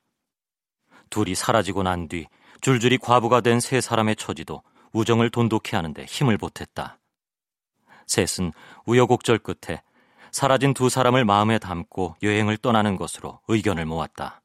둘이 1.10 1.36
사라지고 1.36 1.84
난 1.84 2.08
뒤 2.08 2.28
줄줄이 2.62 2.98
과부가 2.98 3.42
된 3.42 3.60
세 3.60 3.82
사람의 3.82 4.16
처지도 4.16 4.64
우정을 4.94 5.30
돈독히 5.30 5.76
하는데 5.76 6.04
힘을 6.06 6.38
보탰다. 6.38 7.00
셋은 8.08 8.54
우여곡절 8.86 9.40
끝에 9.40 9.82
사라진 10.32 10.74
두 10.74 10.90
사람을 10.90 11.26
마음에 11.26 11.60
담고 11.60 12.16
여행을 12.24 12.58
떠나는 12.58 12.96
것으로 12.96 13.40
의견을 13.48 13.86
모았다. 13.86 14.42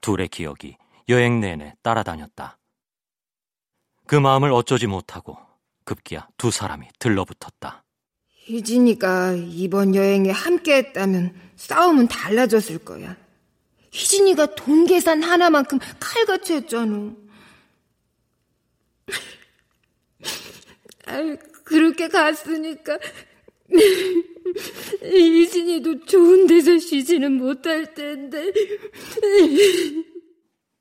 둘의 0.00 0.28
기억이 0.28 0.76
여행 1.08 1.40
내내 1.40 1.74
따라다녔다. 1.82 2.58
그 4.06 4.14
마음을 4.16 4.52
어쩌지 4.52 4.86
못하고 4.86 5.36
급기야 5.84 6.28
두 6.38 6.50
사람이 6.50 6.88
들러붙었다. 6.98 7.84
희진이가 8.48 9.34
이번 9.50 9.94
여행에 9.94 10.30
함께 10.30 10.76
했다면 10.76 11.34
싸움은 11.56 12.08
달라졌을 12.08 12.78
거야. 12.78 13.14
희진이가 13.90 14.54
돈 14.54 14.86
계산 14.86 15.22
하나만큼 15.22 15.78
칼같이 16.00 16.54
했잖아. 16.54 17.12
아이, 21.06 21.36
그렇게 21.64 22.08
갔으니까 22.08 22.98
희진이도 25.02 26.06
좋은 26.06 26.46
데서 26.46 26.78
쉬지는 26.78 27.32
못할 27.32 27.94
텐데. 27.94 28.50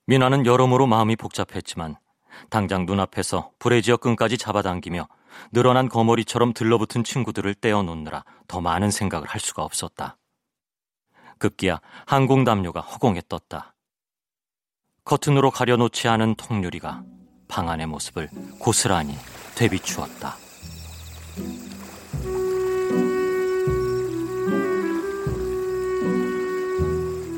미나는 0.06 0.46
여러모로 0.46 0.88
마음이 0.88 1.18
복잡했지만 1.18 1.98
당장 2.50 2.86
눈앞에서 2.86 3.52
불의 3.60 3.82
지역 3.82 4.00
끈까지 4.02 4.38
잡아당기며 4.38 5.10
늘어난 5.52 5.90
거머리처럼 5.90 6.54
들러붙은 6.54 7.04
친구들을 7.04 7.54
떼어놓느라 7.56 8.24
더 8.48 8.62
많은 8.62 8.92
생각을 8.92 9.28
할 9.28 9.40
수가 9.40 9.64
없었다. 9.64 10.18
급기야 11.40 11.80
항공 12.06 12.44
담요가 12.44 12.82
허공에 12.82 13.22
떴다. 13.30 13.76
커튼으로 15.04 15.52
가려놓지 15.52 16.08
않은 16.08 16.36
통유리가 16.36 17.04
방 17.48 17.70
안의 17.70 17.88
모습을 17.88 18.30
고스란히 18.60 19.16
되비추었다. 19.56 20.36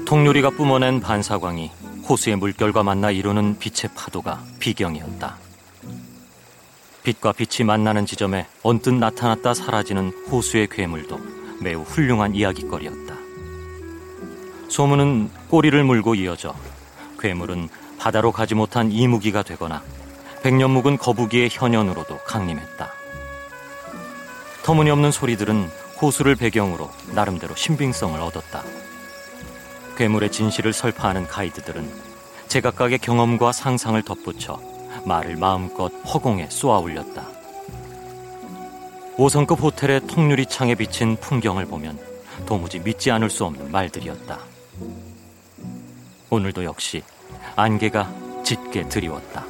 통유리가 0.05 0.49
뿜어낸 0.49 0.99
반사광이 0.99 1.69
호수의 2.09 2.37
물결과 2.37 2.81
만나 2.81 3.11
이루는 3.11 3.59
빛의 3.59 3.93
파도가 3.95 4.43
비경이었다. 4.59 5.48
빛과 7.03 7.31
빛이 7.31 7.65
만나는 7.65 8.05
지점에 8.05 8.47
언뜻 8.63 8.93
나타났다 8.93 9.53
사라지는 9.53 10.09
호수의 10.29 10.67
괴물도 10.67 11.19
매우 11.61 11.81
훌륭한 11.81 12.35
이야기거리였다. 12.35 13.15
소문은 14.69 15.29
꼬리를 15.49 15.83
물고 15.83 16.15
이어져 16.15 16.55
괴물은 17.19 17.69
바다로 17.97 18.31
가지 18.31 18.55
못한 18.55 18.91
이무기가 18.91 19.43
되거나 19.43 19.81
백년 20.41 20.71
묵은 20.71 20.97
거북이의 20.97 21.49
현연으로도 21.51 22.19
강림했다. 22.19 22.89
터무니없는 24.63 25.11
소리들은 25.11 25.69
호수를 26.01 26.35
배경으로 26.35 26.89
나름대로 27.13 27.55
신빙성을 27.55 28.19
얻었다. 28.21 28.63
괴물의 29.97 30.31
진실을 30.31 30.71
설파하는 30.71 31.27
가이드들은 31.27 31.91
제각각의 32.47 32.99
경험과 32.99 33.51
상상을 33.51 34.01
덧붙여 34.03 34.78
말을 35.05 35.35
마음껏 35.35 35.89
허공에 36.05 36.47
쏘아 36.49 36.79
올렸다. 36.79 37.27
5성급 39.17 39.61
호텔의 39.61 40.07
통유리 40.07 40.45
창에 40.45 40.75
비친 40.75 41.17
풍경을 41.17 41.65
보면 41.65 41.99
도무지 42.45 42.79
믿지 42.79 43.11
않을 43.11 43.29
수 43.29 43.45
없는 43.45 43.71
말들이었다. 43.71 44.39
오늘도 46.29 46.63
역시 46.63 47.03
안개가 47.55 48.43
짙게 48.43 48.87
드리웠다. 48.87 49.45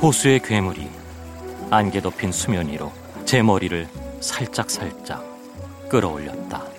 호수의 0.00 0.40
괴물이 0.40 0.88
안개 1.70 2.00
덮인 2.00 2.32
수면 2.32 2.68
위로 2.68 2.92
제 3.24 3.40
머리를 3.40 3.88
살짝살짝 4.20 5.24
끌어올렸다. 5.88 6.71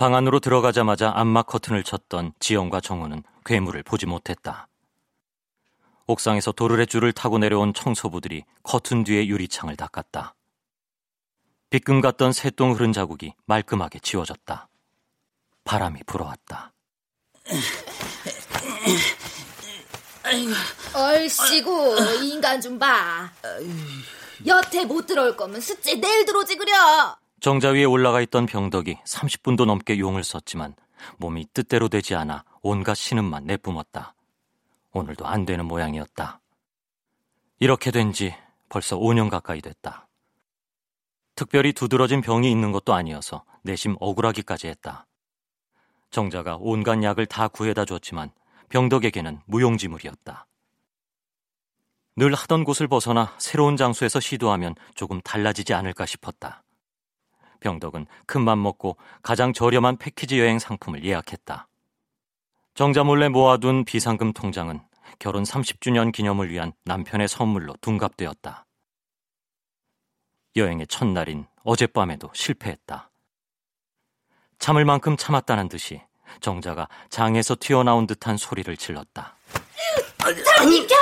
방 0.00 0.14
안으로 0.14 0.40
들어가자마자 0.40 1.12
안마 1.14 1.42
커튼을 1.42 1.84
쳤던 1.84 2.32
지영과 2.40 2.80
정우는 2.80 3.22
괴물을 3.44 3.82
보지 3.82 4.06
못했다. 4.06 4.66
옥상에서 6.06 6.52
도르래줄을 6.52 7.12
타고 7.12 7.36
내려온 7.36 7.74
청소부들이 7.74 8.44
커튼 8.62 9.04
뒤에 9.04 9.26
유리창을 9.26 9.76
닦았다. 9.76 10.34
빗금 11.68 12.00
같던 12.00 12.32
새똥 12.32 12.72
흐른 12.72 12.94
자국이 12.94 13.34
말끔하게 13.44 13.98
지워졌다. 13.98 14.70
바람이 15.64 16.00
불어왔다. 16.06 16.72
얼씨구 20.94 21.96
인간 22.22 22.58
좀 22.62 22.78
봐. 22.78 23.30
여태 24.46 24.86
못 24.86 25.04
들어올 25.04 25.36
거면 25.36 25.60
숫제 25.60 25.96
내일 25.96 26.24
들어오지 26.24 26.56
그려. 26.56 27.18
정자 27.40 27.70
위에 27.70 27.84
올라가 27.84 28.20
있던 28.20 28.44
병덕이 28.44 28.96
30분도 29.06 29.64
넘게 29.64 29.98
용을 29.98 30.22
썼지만 30.24 30.74
몸이 31.16 31.46
뜻대로 31.54 31.88
되지 31.88 32.14
않아 32.14 32.44
온갖 32.60 32.94
신음만 32.94 33.46
내뿜었다. 33.46 34.14
오늘도 34.92 35.26
안 35.26 35.46
되는 35.46 35.64
모양이었다. 35.64 36.40
이렇게 37.58 37.90
된 37.90 38.12
지 38.12 38.34
벌써 38.68 38.98
5년 38.98 39.30
가까이 39.30 39.62
됐다. 39.62 40.06
특별히 41.34 41.72
두드러진 41.72 42.20
병이 42.20 42.50
있는 42.50 42.72
것도 42.72 42.92
아니어서 42.92 43.44
내심 43.62 43.96
억울하기까지 44.00 44.68
했다. 44.68 45.06
정자가 46.10 46.58
온갖 46.60 47.02
약을 47.02 47.24
다 47.24 47.48
구해다 47.48 47.86
줬지만 47.86 48.32
병덕에게는 48.68 49.40
무용지물이었다. 49.46 50.46
늘 52.16 52.34
하던 52.34 52.64
곳을 52.64 52.86
벗어나 52.86 53.34
새로운 53.38 53.78
장소에서 53.78 54.20
시도하면 54.20 54.74
조금 54.94 55.22
달라지지 55.22 55.72
않을까 55.72 56.04
싶었다. 56.04 56.62
병덕은 57.60 58.06
큰맘 58.26 58.62
먹고 58.62 58.96
가장 59.22 59.52
저렴한 59.52 59.98
패키지 59.98 60.40
여행 60.40 60.58
상품을 60.58 61.04
예약했다. 61.04 61.68
정자 62.74 63.04
몰래 63.04 63.28
모아둔 63.28 63.84
비상금 63.84 64.32
통장은 64.32 64.80
결혼 65.18 65.42
30주년 65.42 66.12
기념을 66.12 66.50
위한 66.50 66.72
남편의 66.84 67.28
선물로 67.28 67.74
둔갑되었다. 67.80 68.66
여행의 70.56 70.86
첫날인 70.86 71.46
어젯밤에도 71.62 72.30
실패했다. 72.34 73.10
참을 74.58 74.84
만큼 74.84 75.16
참았다는 75.16 75.68
듯이 75.68 76.00
정자가 76.40 76.88
장에서 77.08 77.56
튀어나온 77.58 78.06
듯한 78.06 78.36
소리를 78.36 78.76
질렀다. 78.76 79.36
사장님 80.18 80.86
켜! 80.86 80.94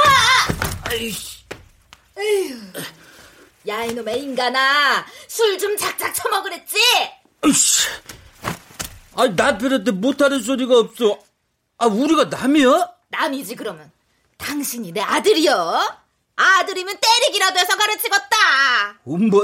야 3.66 3.84
이놈의 3.84 4.22
인간아 4.22 5.04
술 5.26 5.58
좀 5.58 5.76
작작 5.76 6.14
처먹으랬지? 6.14 6.76
으이씨. 7.44 7.88
아, 9.16 9.26
남편한테 9.26 9.90
못하는 9.90 10.40
소리가 10.40 10.78
없어. 10.78 11.18
아, 11.78 11.86
우리가 11.86 12.24
남이야? 12.26 12.88
남이지 13.08 13.56
그러면 13.56 13.90
당신이 14.36 14.92
내 14.92 15.00
아들이여? 15.00 15.96
아들이면 16.36 16.98
때리기라도 17.00 17.58
해서 17.58 17.76
가르치겠다 17.76 19.00
엄마, 19.04 19.38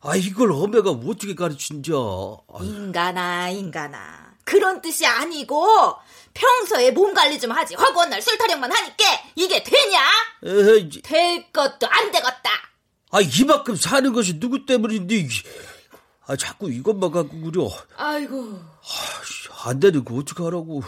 아, 0.00 0.16
이걸 0.16 0.50
어메가 0.50 0.90
어떻게 0.90 1.34
가르친겨? 1.36 2.42
인간아 2.62 3.48
인간아 3.50 4.34
그런 4.44 4.80
뜻이 4.82 5.06
아니고 5.06 5.94
평소에 6.34 6.90
몸 6.90 7.14
관리 7.14 7.38
좀 7.38 7.52
하지 7.52 7.74
허구한 7.76 8.10
날 8.10 8.20
술 8.22 8.36
타령만 8.38 8.72
하니까 8.72 9.04
이게 9.36 9.62
되냐? 9.62 10.00
에이, 10.44 10.90
될 11.02 11.52
것도 11.52 11.86
안 11.88 12.10
되겠다 12.10 12.50
아, 13.10 13.20
이만큼 13.20 13.76
사는 13.76 14.12
것이 14.12 14.38
누구 14.40 14.66
때문인데, 14.66 15.28
아, 16.26 16.36
자꾸 16.36 16.70
이것만 16.70 17.10
갖고 17.12 17.40
그려. 17.40 17.68
아이고 17.96 18.58
아, 19.62 19.68
안 19.68 19.80
되는 19.80 20.04
거 20.04 20.16
어떡하라고. 20.16 20.82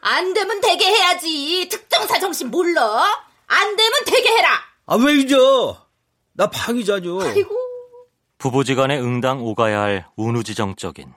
안 0.00 0.34
되면 0.34 0.60
되게 0.60 0.84
해야지 0.86 1.68
특정사 1.70 2.20
정신 2.20 2.50
몰라? 2.50 3.04
안 3.46 3.76
되면 3.76 4.04
되게 4.06 4.28
해라 4.28 4.48
아, 4.86 4.96
왜 4.96 5.14
잊어? 5.16 5.86
나 6.34 6.48
방이자녀. 6.50 7.20
아이고 7.22 7.54
부부지간에 8.38 8.98
응당 9.00 9.42
오가야 9.42 9.80
할 9.80 10.06
운우지정적인 10.16 11.12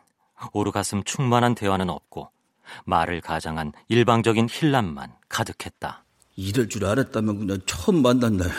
오르가슴 0.53 1.03
충만한 1.03 1.53
대화는 1.55 1.89
없고 1.89 2.31
말을 2.85 3.21
가장한 3.21 3.73
일방적인 3.89 4.47
힐난만 4.49 5.13
가득했다. 5.27 6.03
이럴 6.35 6.69
줄 6.69 6.85
알았다면 6.85 7.39
그냥 7.39 7.59
처음 7.65 8.01
만난 8.01 8.37
날. 8.37 8.49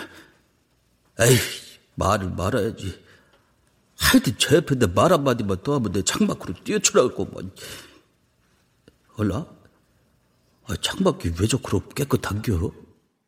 에이, 1.21 1.37
말을 1.99 2.31
말아야지. 2.31 3.05
하여튼 3.99 4.39
제 4.39 4.57
옆에 4.57 4.77
내말 4.77 5.13
한마디만 5.13 5.63
더 5.63 5.75
하면 5.75 5.93
내 5.93 6.03
창밖으로 6.03 6.55
뛰어쳐나갈 6.63 7.15
거만. 7.15 7.51
얼라? 9.17 9.47
아, 10.69 10.77
창밖이 10.81 11.33
왜 11.41 11.47
저렇게 11.47 12.05
깨끗한겨? 12.05 12.71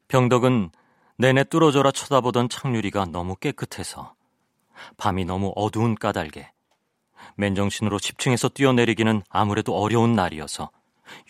병덕은 0.09 0.70
내내 1.18 1.44
뚫어져라 1.44 1.90
쳐다보던 1.90 2.48
창유리가 2.48 3.06
너무 3.06 3.37
깨끗해서 3.37 4.14
밤이 4.96 5.24
너무 5.24 5.52
어두운 5.56 5.94
까닭에 5.94 6.52
맨정신으로 7.37 7.98
10층에서 7.98 8.54
뛰어내리기는 8.54 9.22
아무래도 9.28 9.76
어려운 9.76 10.14
날이어서 10.14 10.70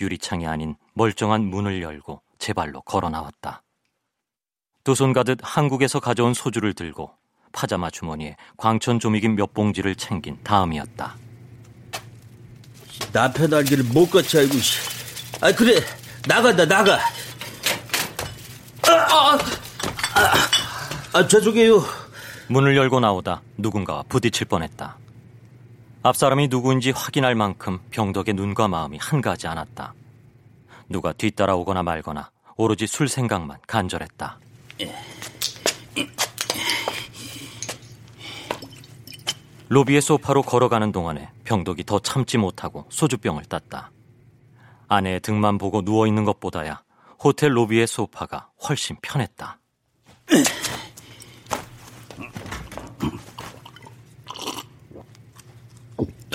유리창이 0.00 0.46
아닌 0.46 0.76
멀쩡한 0.94 1.42
문을 1.42 1.82
열고 1.82 2.22
제 2.38 2.52
발로 2.52 2.82
걸어 2.82 3.08
나왔다. 3.08 3.62
두 4.84 4.94
손 4.94 5.12
가득 5.12 5.38
한국에서 5.42 6.00
가져온 6.00 6.34
소주를 6.34 6.74
들고 6.74 7.10
파자마 7.52 7.90
주머니에 7.90 8.36
광천 8.56 8.98
조미김 9.00 9.36
몇 9.36 9.52
봉지를 9.54 9.94
챙긴 9.94 10.38
다음이었다. 10.42 11.16
남편 13.12 13.52
알기를 13.52 13.84
못 13.84 14.10
같이 14.10 14.38
알고, 14.38 14.56
씨. 14.58 14.78
아, 15.40 15.52
그래. 15.52 15.80
나간다, 16.26 16.64
나가. 16.66 16.98
아, 18.86 18.92
아, 18.92 19.38
아, 20.14 20.32
아, 21.18 21.26
죄송해요. 21.26 21.82
문을 22.48 22.76
열고 22.76 23.00
나오다 23.00 23.42
누군가와 23.58 24.04
부딪힐 24.08 24.46
뻔했다. 24.48 24.96
앞 26.02 26.16
사람이 26.16 26.48
누구인지 26.48 26.90
확인할 26.90 27.34
만큼 27.34 27.78
병덕의 27.90 28.34
눈과 28.34 28.68
마음이 28.68 28.98
한가지 29.00 29.46
않았다. 29.46 29.94
누가 30.88 31.12
뒤따라오거나 31.12 31.82
말거나 31.82 32.30
오로지 32.56 32.86
술 32.86 33.08
생각만 33.08 33.58
간절했다. 33.66 34.38
로비의 39.70 40.00
소파로 40.00 40.42
걸어가는 40.42 40.90
동안에 40.90 41.30
병덕이 41.44 41.84
더 41.84 42.00
참지 42.00 42.38
못하고 42.38 42.86
소주병을 42.90 43.44
땄다. 43.44 43.92
아내의 44.88 45.20
등만 45.20 45.58
보고 45.58 45.80
누워있는 45.82 46.24
것보다야 46.24 46.82
호텔 47.22 47.56
로비의 47.56 47.86
소파가 47.86 48.50
훨씬 48.68 48.96
편했다. 49.00 49.60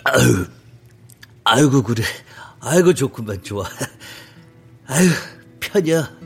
아유, 0.06 0.48
아이고 1.43 1.84
그래. 1.84 2.04
아이고 2.62 2.93
좋구만 2.93 3.43
좋아. 3.43 3.65
아유 4.88 5.10
편이야. 5.60 6.25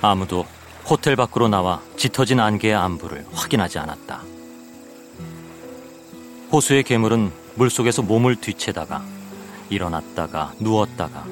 아무도 0.00 0.46
호텔 0.84 1.16
밖으로 1.16 1.48
나와 1.48 1.80
짙어진 1.96 2.40
안개의 2.40 2.74
안부를 2.74 3.26
확인하지 3.32 3.78
않았다. 3.78 4.22
호수의 6.52 6.82
괴물은 6.84 7.30
물속에서 7.56 8.02
몸을 8.02 8.36
뒤채다가 8.36 9.02
일어났다가 9.68 10.52
누웠다가 10.60 11.24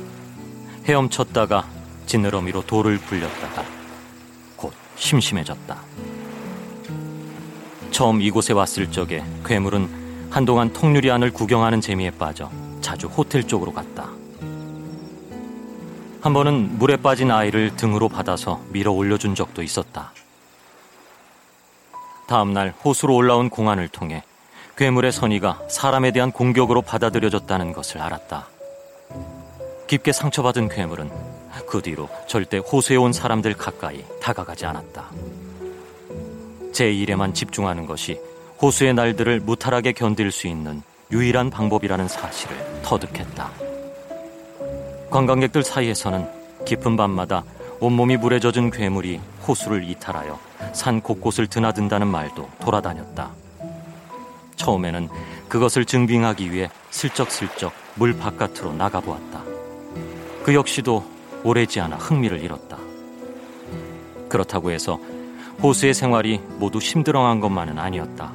헤엄쳤다가 0.84 1.66
지느러미로 2.06 2.62
돌을 2.66 3.00
굴렸다가 3.02 3.64
곧 4.56 4.72
심심해졌다. 4.96 5.78
처음 7.90 8.20
이곳에 8.20 8.52
왔을 8.52 8.90
적에 8.90 9.24
괴물은 9.44 10.28
한동안 10.30 10.72
통유리 10.72 11.10
안을 11.10 11.32
구경하는 11.32 11.80
재미에 11.80 12.10
빠져 12.10 12.50
자주 12.82 13.06
호텔 13.06 13.46
쪽으로 13.46 13.72
갔다. 13.72 14.15
한 16.26 16.32
번은 16.32 16.78
물에 16.78 16.96
빠진 16.96 17.30
아이를 17.30 17.76
등으로 17.76 18.08
받아서 18.08 18.60
밀어 18.70 18.90
올려준 18.90 19.36
적도 19.36 19.62
있었다. 19.62 20.12
다음날 22.26 22.74
호수로 22.84 23.14
올라온 23.14 23.48
공안을 23.48 23.86
통해 23.86 24.24
괴물의 24.76 25.12
선의가 25.12 25.60
사람에 25.70 26.10
대한 26.10 26.32
공격으로 26.32 26.82
받아들여졌다는 26.82 27.72
것을 27.72 28.00
알았다. 28.00 28.48
깊게 29.86 30.10
상처받은 30.10 30.68
괴물은 30.68 31.12
그 31.68 31.80
뒤로 31.80 32.08
절대 32.26 32.58
호수에 32.58 32.96
온 32.96 33.12
사람들 33.12 33.54
가까이 33.54 34.04
다가가지 34.20 34.66
않았다. 34.66 35.04
제 36.72 36.90
일에만 36.92 37.34
집중하는 37.34 37.86
것이 37.86 38.20
호수의 38.60 38.94
날들을 38.94 39.38
무탈하게 39.38 39.92
견딜 39.92 40.32
수 40.32 40.48
있는 40.48 40.82
유일한 41.12 41.50
방법이라는 41.50 42.08
사실을 42.08 42.82
터득했다. 42.82 43.65
관광객들 45.16 45.62
사이에서는 45.62 46.28
깊은 46.66 46.98
밤마다 46.98 47.42
온몸이 47.80 48.18
물에 48.18 48.38
젖은 48.38 48.70
괴물이 48.70 49.18
호수를 49.48 49.88
이탈하여 49.88 50.38
산 50.74 51.00
곳곳을 51.00 51.46
드나든다는 51.46 52.06
말도 52.06 52.46
돌아다녔다. 52.60 53.30
처음에는 54.56 55.08
그것을 55.48 55.86
증빙하기 55.86 56.52
위해 56.52 56.68
슬쩍슬쩍 56.90 57.72
물 57.94 58.14
바깥으로 58.18 58.74
나가보았다. 58.74 59.42
그 60.44 60.52
역시도 60.52 61.02
오래지 61.44 61.80
않아 61.80 61.96
흥미를 61.96 62.44
잃었다. 62.44 62.76
그렇다고 64.28 64.70
해서 64.70 65.00
호수의 65.62 65.94
생활이 65.94 66.42
모두 66.58 66.76
힘들어한 66.76 67.40
것만은 67.40 67.78
아니었다. 67.78 68.34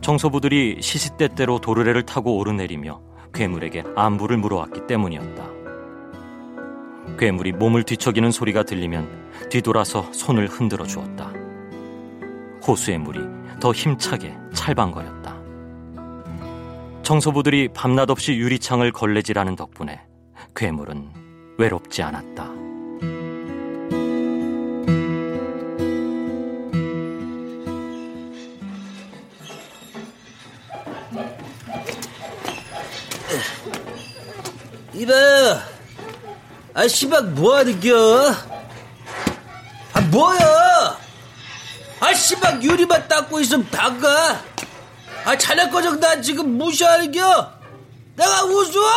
청소부들이 0.00 0.78
시시때때로 0.80 1.60
도르래를 1.60 2.02
타고 2.02 2.36
오르내리며 2.36 3.06
괴물에게 3.36 3.84
안부를 3.94 4.38
물어왔기 4.38 4.86
때문이었다. 4.86 5.46
괴물이 7.18 7.52
몸을 7.52 7.82
뒤척이는 7.82 8.30
소리가 8.30 8.62
들리면 8.62 9.48
뒤돌아서 9.50 10.10
손을 10.12 10.48
흔들어 10.48 10.84
주었다. 10.84 11.32
호수의 12.66 12.98
물이 12.98 13.20
더 13.60 13.72
힘차게 13.72 14.34
찰방거렸다. 14.54 15.36
청소부들이 17.02 17.68
밤낮 17.72 18.10
없이 18.10 18.36
유리창을 18.36 18.90
걸레질하는 18.90 19.54
덕분에 19.54 20.00
괴물은 20.56 21.10
외롭지 21.58 22.02
않았다. 22.02 22.65
이봐, 34.96 35.12
아 36.74 36.88
씨발 36.88 37.22
뭐하는겨? 37.24 38.34
아 39.92 40.00
뭐야? 40.10 40.98
아 42.00 42.14
씨발 42.14 42.62
유리만 42.62 43.06
닦고 43.08 43.40
있으면 43.40 43.68
다가? 43.70 44.42
아 45.24 45.36
자네 45.36 45.68
거정 45.70 46.00
나 46.00 46.18
지금 46.20 46.56
무시하는겨? 46.56 47.52
내가 48.16 48.44
우스워? 48.44 48.88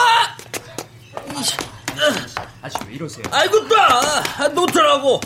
아씨 2.61 2.77
왜 2.87 2.93
이러세요? 2.93 3.23
아이고 3.31 3.67
나 3.67 4.21
아, 4.37 4.47
놓더라고. 4.47 5.19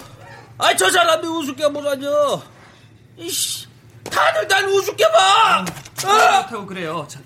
아 0.58 0.76
저 0.76 0.90
사람이 0.90 1.28
우습게 1.28 1.68
보다녀. 1.72 2.42
이씨 3.18 3.68
다들 4.10 4.48
날 4.48 4.66
우습게 4.70 5.12
봐. 5.12 5.66
그렇다고 6.00 6.66
그래요. 6.66 7.08
자, 7.10 7.20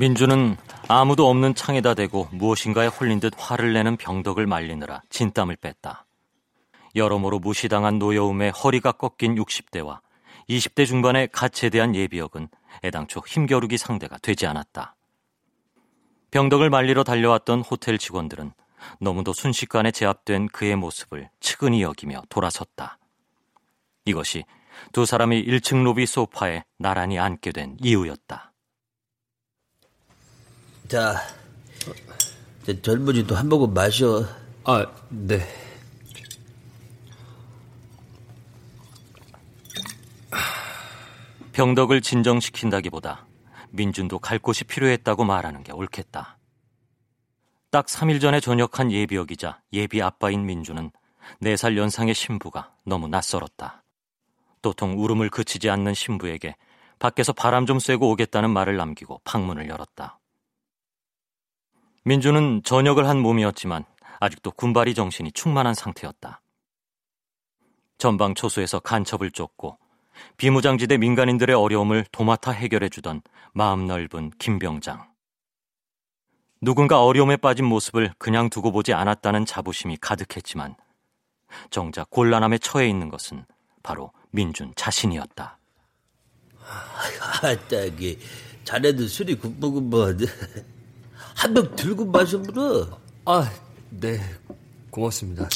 민주는 0.00 0.56
아무도 0.86 1.28
없는 1.28 1.56
창에다 1.56 1.94
대고 1.94 2.28
무엇인가에 2.30 2.86
홀린 2.86 3.18
듯 3.18 3.34
화를 3.36 3.72
내는 3.72 3.96
병덕을 3.96 4.46
말리느라 4.46 5.02
진땀을 5.10 5.56
뺐다. 5.56 6.06
여러모로 6.94 7.40
무시당한 7.40 7.98
노여움에 7.98 8.50
허리가 8.50 8.92
꺾인 8.92 9.34
60대와 9.34 9.98
20대 10.48 10.86
중반의 10.86 11.30
가치에 11.32 11.68
대한 11.70 11.96
예비역은 11.96 12.46
애당초 12.84 13.22
힘겨루기 13.26 13.76
상대가 13.76 14.18
되지 14.18 14.46
않았다. 14.46 14.94
병덕을 16.30 16.70
말리러 16.70 17.02
달려왔던 17.02 17.62
호텔 17.62 17.98
직원들은 17.98 18.52
너무도 19.00 19.32
순식간에 19.32 19.90
제압된 19.90 20.46
그의 20.50 20.76
모습을 20.76 21.28
측은히 21.40 21.82
여기며 21.82 22.22
돌아섰다. 22.28 22.98
이것이 24.04 24.44
두 24.92 25.04
사람이 25.04 25.44
1층 25.44 25.82
로비 25.82 26.06
소파에 26.06 26.62
나란히 26.78 27.18
앉게 27.18 27.50
된 27.50 27.76
이유였다. 27.80 28.47
자, 30.88 31.20
저 32.64 32.80
젊은이도 32.80 33.36
한 33.36 33.48
모금 33.48 33.74
마셔. 33.74 34.24
아, 34.64 34.86
네. 35.10 35.40
병덕을 41.52 42.00
진정시킨다기보다 42.00 43.26
민준도 43.70 44.20
갈 44.20 44.38
곳이 44.38 44.64
필요했다고 44.64 45.24
말하는 45.24 45.62
게 45.62 45.72
옳겠다. 45.72 46.38
딱 47.70 47.86
3일 47.86 48.20
전에 48.20 48.40
전역한 48.40 48.90
예비역이자 48.90 49.60
예비 49.74 50.00
아빠인 50.00 50.46
민주는 50.46 50.90
4살 51.42 51.76
연상의 51.76 52.14
신부가 52.14 52.72
너무 52.86 53.08
낯설었다. 53.08 53.82
도통 54.62 55.02
울음을 55.02 55.28
그치지 55.28 55.68
않는 55.68 55.92
신부에게 55.92 56.56
밖에서 56.98 57.34
바람 57.34 57.66
좀 57.66 57.78
쐬고 57.78 58.08
오겠다는 58.10 58.50
말을 58.50 58.76
남기고 58.76 59.20
방문을 59.24 59.68
열었다. 59.68 60.18
민주는 62.04 62.62
전역을 62.64 63.06
한 63.06 63.18
몸이었지만 63.18 63.84
아직도 64.20 64.52
군발이 64.52 64.94
정신이 64.94 65.32
충만한 65.32 65.74
상태였다. 65.74 66.40
전방 67.98 68.34
초소에서 68.34 68.78
간첩을 68.80 69.30
쫓고 69.32 69.78
비무장지대 70.36 70.98
민간인들의 70.98 71.54
어려움을 71.54 72.04
도맡아 72.10 72.52
해결해주던 72.52 73.22
마음 73.52 73.86
넓은 73.86 74.30
김병장. 74.38 75.08
누군가 76.60 77.04
어려움에 77.04 77.36
빠진 77.36 77.66
모습을 77.66 78.12
그냥 78.18 78.50
두고 78.50 78.72
보지 78.72 78.92
않았다는 78.92 79.46
자부심이 79.46 79.96
가득했지만 80.00 80.74
정작 81.70 82.10
곤란함에 82.10 82.58
처해 82.58 82.88
있는 82.88 83.08
것은 83.08 83.44
바로 83.82 84.12
민준 84.30 84.72
자신이었다. 84.76 85.58
아 86.60 87.56
따기 87.68 88.18
자네들 88.64 89.08
술이 89.08 89.36
군복군복 89.36 90.00
한 91.38 91.54
병 91.54 91.76
들고 91.76 92.04
마셔보라. 92.06 92.98
아, 93.26 93.50
네, 93.90 94.18
고맙습니다. 94.90 95.48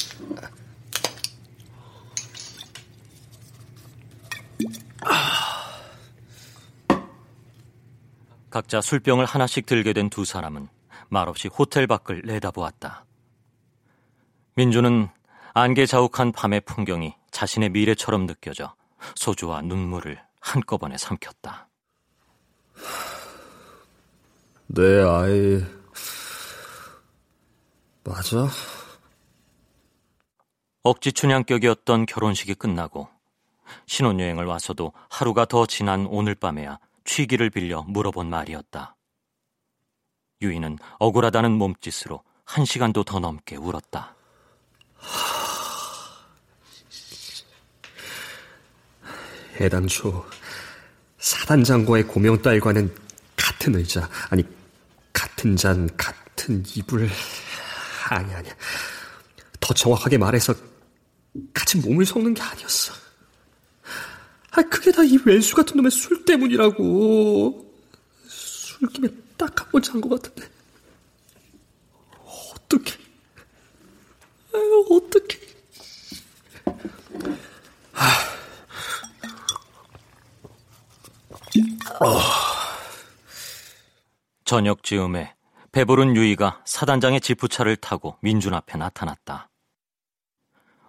각자 8.49 8.81
술병을 8.81 9.25
하나씩 9.25 9.65
들게 9.65 9.93
된 9.93 10.09
두 10.09 10.25
사람은 10.25 10.67
말없이 11.09 11.47
호텔 11.47 11.87
밖을 11.87 12.21
내다보았다. 12.25 13.05
민주는 14.55 15.09
안개 15.53 15.85
자욱한 15.85 16.31
밤의 16.31 16.61
풍경이 16.61 17.13
자신의 17.31 17.69
미래처럼 17.69 18.27
느껴져 18.27 18.75
소주와 19.15 19.61
눈물을 19.61 20.21
한꺼번에 20.39 20.97
삼켰다. 20.97 21.67
내 24.75 25.03
아이 25.03 25.63
맞아? 28.03 28.47
억지 30.81 31.13
춘향격이었던 31.13 32.07
결혼식이 32.07 32.55
끝나고 32.55 33.07
신혼여행을 33.85 34.45
와서도 34.45 34.91
하루가 35.11 35.45
더 35.45 35.67
지난 35.67 36.07
오늘 36.07 36.33
밤에야 36.33 36.79
취기를 37.05 37.51
빌려 37.51 37.83
물어본 37.83 38.31
말이었다. 38.31 38.95
유이는 40.41 40.79
억울하다는 40.97 41.51
몸짓으로 41.51 42.23
한 42.43 42.65
시간도 42.65 43.03
더 43.03 43.19
넘게 43.19 43.55
울었다. 43.57 44.15
해당초 49.61 50.25
사단장과의 51.19 52.07
고명딸과는 52.07 52.95
같은 53.35 53.75
의자, 53.75 54.09
아니 54.31 54.43
같은 55.23 55.55
잔, 55.55 55.89
같은 55.95 56.63
이불, 56.75 57.09
아니 58.09 58.33
아니야. 58.33 58.53
더 59.61 59.73
정확하게 59.73 60.17
말해서 60.17 60.53
같이 61.53 61.77
몸을 61.77 62.05
섞는 62.05 62.33
게 62.33 62.41
아니었어. 62.41 62.93
아, 64.51 64.61
그게 64.63 64.91
다 64.91 65.01
이 65.03 65.17
왼수 65.25 65.55
같은 65.55 65.77
놈의 65.77 65.89
술 65.91 66.25
때문이라고. 66.25 67.73
술김에 68.27 69.07
딱 69.37 69.55
한 69.61 69.71
번 69.71 69.81
잔 69.81 70.01
것 70.01 70.09
같은데. 70.21 70.49
어떻게? 72.53 72.93
어떻게? 74.91 75.39
어. 81.99 82.42
저녁 84.53 84.83
즈음에 84.83 85.33
배부른 85.71 86.15
유이가 86.15 86.61
사단장의 86.63 87.21
지프차를 87.21 87.75
타고 87.75 88.17
민준 88.21 88.53
앞에 88.53 88.77
나타났다. 88.77 89.49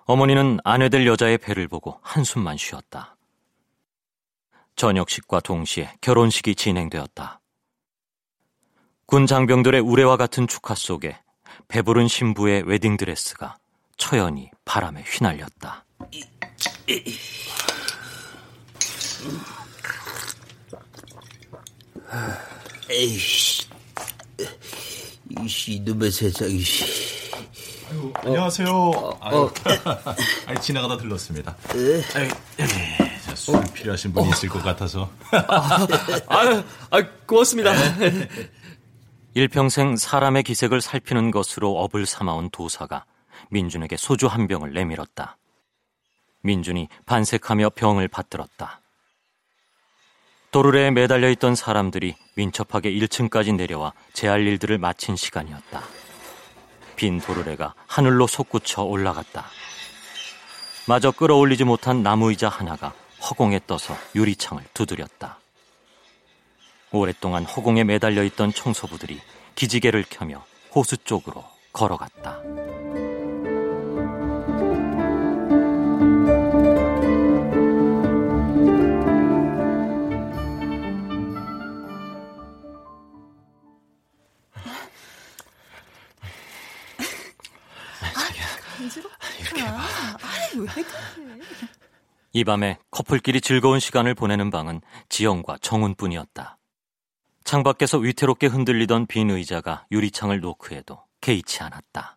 어머니는 0.05 0.59
아내될 0.64 1.07
여자의 1.07 1.38
배를 1.38 1.66
보고 1.66 1.98
한숨만 2.03 2.59
쉬었다. 2.59 3.16
저녁식과 4.77 5.40
동시에 5.40 5.94
결혼식이 6.03 6.57
진행되었다. 6.57 7.40
군 9.07 9.27
장병들의 9.27 9.81
우레와 9.81 10.18
같은 10.18 10.46
축하 10.46 10.74
속에 10.74 11.18
배부른 11.68 12.07
신부의 12.07 12.64
웨딩드레스가 12.64 13.57
처연히 13.96 14.50
바람에 14.66 15.05
휘날렸다. 15.05 15.87
에이씨, 22.90 23.54
이씨, 25.42 25.75
이놈의 25.75 26.11
세상이. 26.11 26.62
아유, 27.90 28.12
안녕하세요. 28.16 28.68
어, 28.68 29.18
아유, 29.20 29.37
어. 29.37 29.53
아니, 30.47 30.61
지나가다 30.61 30.97
들렀습니다. 30.97 31.57
아유, 31.70 32.29
예, 32.61 32.66
자, 33.23 33.35
술 33.35 33.62
필요하신 33.73 34.12
분이 34.12 34.29
있을 34.31 34.49
것 34.49 34.62
같아서. 34.62 35.11
아, 35.31 35.87
아, 36.90 37.03
고맙습니다. 37.27 37.73
일평생 39.35 39.97
사람의 39.97 40.44
기색을 40.44 40.81
살피는 40.81 41.31
것으로 41.31 41.79
업을 41.81 42.07
삼아온 42.07 42.51
도사가 42.51 43.05
민준에게 43.51 43.97
소주 43.97 44.27
한 44.29 44.47
병을 44.47 44.73
내밀었다. 44.73 45.38
민준이 46.42 46.88
반색하며 47.07 47.70
병을 47.70 48.09
받들었다. 48.09 48.81
도르래에 50.55 50.93
매달려 50.93 51.31
있던 51.31 51.57
사람들이 51.57 52.14
민첩하게 52.37 52.93
1층까지 52.93 53.57
내려와 53.57 53.93
제 54.12 54.29
할 54.29 54.47
일들을 54.47 54.79
마친 54.79 55.17
시간이었다. 55.17 55.83
빈 56.95 57.19
도르래가 57.19 57.75
하늘로 57.88 58.29
솟구쳐 58.29 58.85
올라갔다. 58.85 59.47
마저 60.87 61.11
끌어올리지 61.11 61.64
못한 61.64 62.05
나무의자 62.05 62.49
하나가 62.49 62.93
허공에 63.29 63.62
떠서 63.67 63.97
유리창을 64.14 64.62
두드렸다. 64.75 65.40
오랫동안 66.93 67.45
허공에 67.45 67.83
매달려 67.83 68.23
있던 68.23 68.53
청소부들이 68.53 69.21
기지개를 69.57 70.05
켜며 70.09 70.45
호수 70.73 70.99
쪽으로 70.99 71.45
걸어갔다. 71.73 72.38
이 92.37 92.42
밤에 92.42 92.79
커플끼리 92.90 93.40
즐거운 93.40 93.79
시간을 93.79 94.16
보내는 94.16 94.51
방은 94.51 94.81
지영과 95.09 95.57
정훈뿐이었다. 95.62 96.59
창밖에서 97.44 97.99
위태롭게 97.99 98.49
흔들리던 98.49 99.07
빈 99.07 99.31
의자가 99.31 99.87
유리창을 99.92 100.40
노크해도 100.40 100.99
개의치 101.20 101.62
않았다. 101.62 102.16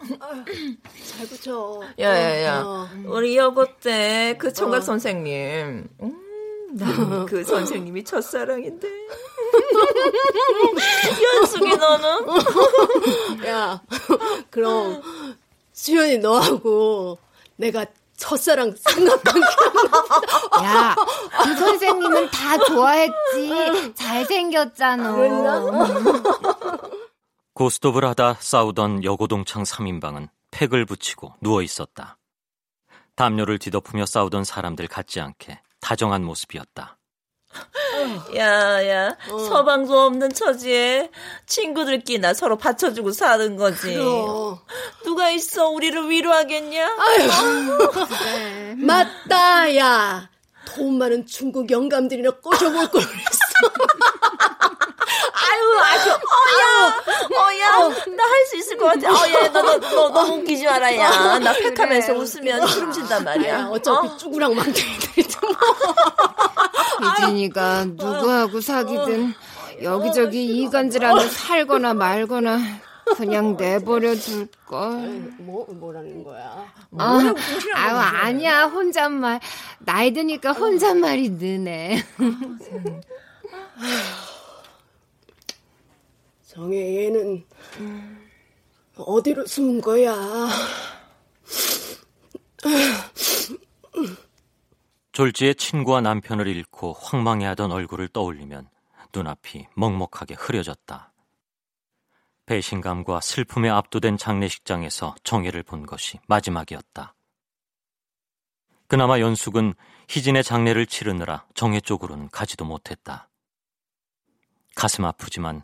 잘 0.00 1.26
붙여. 1.28 1.80
야야야, 2.00 2.62
어. 2.64 2.88
우리 3.06 3.36
여고 3.36 3.64
때 3.78 4.34
그 4.36 4.52
총각 4.52 4.82
선생님. 4.82 5.88
음, 6.00 6.76
난그 6.76 7.44
선생님이 7.44 8.02
첫사랑인데. 8.02 8.88
연숙이 11.22 11.76
너는? 11.76 13.46
야, 13.46 13.80
그럼 14.50 15.00
수연이 15.72 16.18
너하고 16.18 17.18
내가 17.56 17.86
첫사랑 18.22 18.74
삼각관계. 18.78 19.40
야, 20.62 20.94
그 21.42 21.56
선생님은 21.56 22.30
다 22.30 22.56
좋아했지. 22.64 23.94
잘생겼잖아. 23.94 25.12
고스톱을 27.54 28.04
하다 28.04 28.36
싸우던 28.38 29.02
여고동창 29.04 29.64
3인방은 29.64 30.28
팩을 30.52 30.86
붙이고 30.86 31.34
누워 31.40 31.62
있었다. 31.62 32.16
담요를 33.16 33.58
뒤덮으며 33.58 34.06
싸우던 34.06 34.44
사람들 34.44 34.86
같지 34.86 35.20
않게 35.20 35.60
다정한 35.80 36.24
모습이었다. 36.24 36.98
야야, 38.36 39.16
서방도 39.28 39.98
없는 40.00 40.32
처지에 40.32 41.10
친구들끼나 41.46 42.34
서로 42.34 42.56
받쳐주고 42.56 43.12
사는 43.12 43.56
거지. 43.56 43.94
그럼. 43.94 44.58
누가 45.04 45.30
있어 45.30 45.68
우리를 45.68 46.08
위로하겠냐? 46.08 46.86
아유, 46.86 48.76
맞다, 48.76 49.76
야. 49.76 50.30
돈 50.64 50.96
많은 50.98 51.26
중국 51.26 51.70
영감들이나 51.70 52.30
꼬셔볼 52.30 52.88
걸 52.88 53.02
그랬어. 53.02 53.38
아유, 55.34 55.78
아주, 55.80 56.10
어 56.10 56.14
야, 56.60 56.94
어 57.38 57.58
야, 57.60 57.88
나 58.16 58.24
할 58.24 58.46
수 58.46 58.56
있을 58.56 58.76
것 58.76 58.86
같아. 58.86 59.10
어 59.12 59.30
야, 59.32 59.52
너, 59.52 59.62
너, 59.62 59.78
너, 59.78 60.08
너무 60.10 60.34
웃기지 60.40 60.64
마라, 60.64 60.94
야. 60.96 61.38
나 61.38 61.52
팩 61.54 61.78
하면서 61.78 62.12
웃으면 62.14 62.66
주름진단 62.66 63.24
말이야. 63.24 63.68
어차피 63.70 64.16
쭈구랑 64.18 64.54
망둥이들이 64.54 65.26
혜진이가 67.20 67.84
누구하고 67.96 68.60
사귀든 68.60 69.34
여기저기 69.82 70.44
이간질하며 70.62 71.28
살거나 71.28 71.94
말거나 71.94 72.58
그냥 73.16 73.56
내버려 73.56 74.14
둘 74.14 74.46
걸. 74.66 74.80
뭐, 75.38 75.66
뭐라는 75.68 76.22
거야? 76.24 76.64
아, 76.98 77.34
아유, 77.74 77.96
아니야, 77.96 78.64
혼잣말. 78.66 79.40
나이 79.80 80.12
드니까 80.12 80.52
혼잣말이 80.52 81.30
느네. 81.30 82.04
정혜 86.52 87.06
얘는 87.06 87.46
어디로 88.94 89.46
숨은 89.46 89.80
거야? 89.80 90.14
졸지에 95.12 95.54
친구와 95.54 96.02
남편을 96.02 96.46
잃고 96.46 96.92
황망해하던 96.92 97.72
얼굴을 97.72 98.08
떠올리면 98.08 98.68
눈앞이 99.14 99.68
먹먹하게 99.76 100.34
흐려졌다. 100.34 101.14
배신감과 102.44 103.22
슬픔에 103.22 103.70
압도된 103.70 104.18
장례식장에서 104.18 105.14
정혜를 105.24 105.62
본 105.62 105.86
것이 105.86 106.18
마지막이었다. 106.28 107.14
그나마 108.88 109.20
연숙은 109.20 109.72
희진의 110.10 110.44
장례를 110.44 110.84
치르느라 110.84 111.46
정회 111.54 111.80
쪽으로는 111.80 112.28
가지도 112.28 112.66
못했다. 112.66 113.30
가슴 114.74 115.06
아프지만 115.06 115.62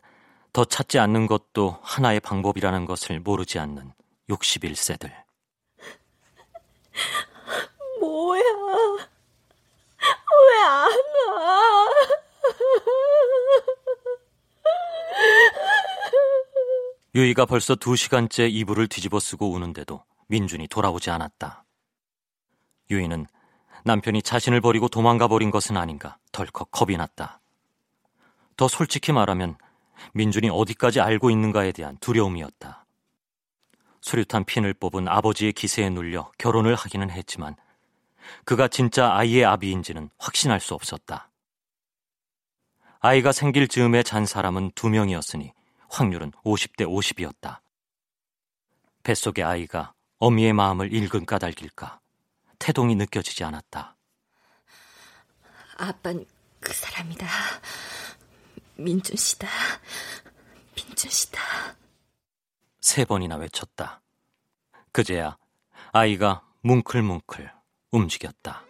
더 0.53 0.65
찾지 0.65 0.99
않는 0.99 1.27
것도 1.27 1.79
하나의 1.83 2.21
방법이라는 2.21 2.85
것을 2.87 3.21
모르지 3.21 3.59
않는 3.59 3.93
61세들. 4.29 5.13
뭐야? 8.01 8.43
왜 10.49 10.65
안 10.65 10.91
와? 11.29 11.89
유이가 17.15 17.47
벌써 17.47 17.75
두 17.75 17.97
시간째 17.97 18.47
이불을 18.49 18.87
뒤집어 18.89 19.19
쓰고 19.19 19.51
우는데도 19.51 20.05
민준이 20.29 20.69
돌아오지 20.69 21.11
않았다. 21.11 21.65
유이는 22.91 23.27
남편이 23.85 24.23
자신을 24.23 24.61
버리고 24.61 24.89
도망가 24.89 25.29
버린 25.29 25.51
것은 25.51 25.77
아닌가 25.77 26.19
덜컥 26.33 26.71
겁이 26.71 26.97
났다. 26.97 27.41
더 28.57 28.69
솔직히 28.69 29.13
말하면 29.13 29.57
민준이 30.15 30.51
어디까지 30.51 31.01
알고 31.01 31.31
있는가에 31.31 31.73
대한 31.73 31.97
두려움이었다. 31.99 32.87
수류탄 34.01 34.45
핀을 34.45 34.75
뽑은 34.75 35.09
아버지의 35.09 35.53
기세에 35.53 35.91
눌려 35.91 36.31
결혼을 36.39 36.75
하기는 36.75 37.11
했지만 37.11 37.57
그가 38.45 38.69
진짜 38.69 39.13
아이의 39.15 39.45
아비인지는 39.45 40.11
확신할 40.19 40.61
수 40.61 40.75
없었다. 40.75 41.31
아이가 43.01 43.33
생길 43.33 43.69
즈음에 43.69 44.03
잔 44.03 44.27
사람은 44.27 44.73
두 44.75 44.89
명이었으니 44.89 45.53
확률은 45.89 46.33
50대 46.45 46.87
50이었다. 46.87 47.59
뱃속의 49.03 49.45
아이가 49.45 49.95
어미의 50.19 50.53
마음을 50.53 50.93
읽은 50.93 51.25
까닭일까 51.25 52.01
태동이 52.59 52.95
느껴지지 52.97 53.45
않았다. 53.45 53.97
아빠는 55.77 56.27
그 56.61 56.73
사람이다. 56.73 57.27
민준 58.79 59.17
씨다. 59.17 59.49
민준 60.77 61.11
씨다. 61.11 61.41
세 62.81 63.05
번이나 63.05 63.37
외쳤다. 63.37 64.01
그제야 64.93 65.37
아이가 65.93 66.47
뭉클뭉클 66.63 67.51
움직였다. 67.91 68.68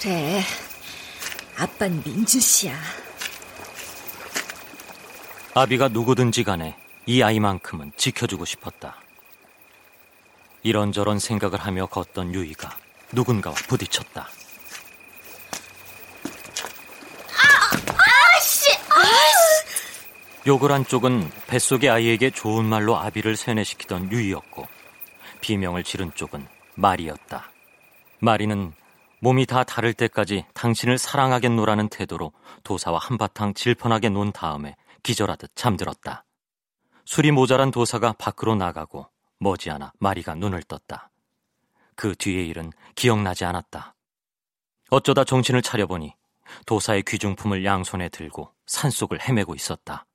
그래. 0.00 0.42
아빤 1.58 2.02
민주 2.02 2.40
씨야. 2.40 2.74
아비가 5.54 5.88
누구든지 5.88 6.42
간에 6.42 6.74
이 7.04 7.22
아이만큼은 7.22 7.92
지켜주고 7.96 8.46
싶었다. 8.46 8.96
이런저런 10.62 11.18
생각을 11.18 11.58
하며 11.58 11.84
걷던 11.86 12.34
유이가 12.34 12.78
누군가와 13.12 13.54
부딪혔다. 13.68 14.28
아씨! 18.36 18.70
아씨! 18.70 20.46
욕을 20.46 20.72
한 20.72 20.86
쪽은 20.86 21.30
뱃속의 21.46 21.90
아이에게 21.90 22.30
좋은 22.30 22.64
말로 22.64 22.96
아비를 22.96 23.36
세뇌시키던 23.36 24.12
유이였고 24.12 24.66
비명을 25.42 25.84
지른 25.84 26.10
쪽은 26.14 26.46
마리였다. 26.76 27.50
마리는 28.20 28.72
몸이 29.20 29.46
다 29.46 29.64
다를 29.64 29.92
때까지 29.92 30.46
당신을 30.54 30.98
사랑하겠노라는 30.98 31.88
태도로 31.88 32.32
도사와 32.64 32.98
한바탕 32.98 33.54
질펀하게 33.54 34.08
논 34.08 34.32
다음에 34.32 34.76
기절하듯 35.02 35.52
잠들었다. 35.54 36.24
술이 37.04 37.30
모자란 37.30 37.70
도사가 37.70 38.14
밖으로 38.18 38.54
나가고 38.54 39.06
머지않아 39.38 39.92
마리가 39.98 40.34
눈을 40.34 40.62
떴다. 40.62 41.10
그 41.96 42.14
뒤의 42.14 42.48
일은 42.48 42.72
기억나지 42.94 43.44
않았다. 43.44 43.94
어쩌다 44.90 45.24
정신을 45.24 45.62
차려보니 45.62 46.14
도사의 46.66 47.02
귀중품을 47.06 47.64
양손에 47.64 48.08
들고 48.08 48.52
산속을 48.66 49.20
헤매고 49.20 49.54
있었다. 49.54 50.06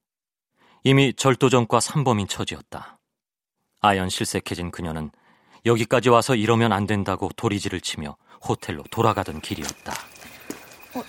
이미 0.83 1.13
절도전과 1.13 1.79
삼범인 1.79 2.27
처지였다. 2.27 2.99
아연 3.81 4.09
실색해진 4.09 4.71
그녀는 4.71 5.11
여기까지 5.65 6.09
와서 6.09 6.35
이러면 6.35 6.73
안 6.73 6.85
된다고 6.85 7.29
도리지를 7.35 7.81
치며 7.81 8.17
호텔로 8.47 8.83
돌아가던 8.91 9.41
길이었다. 9.41 9.93
어, 10.95 11.03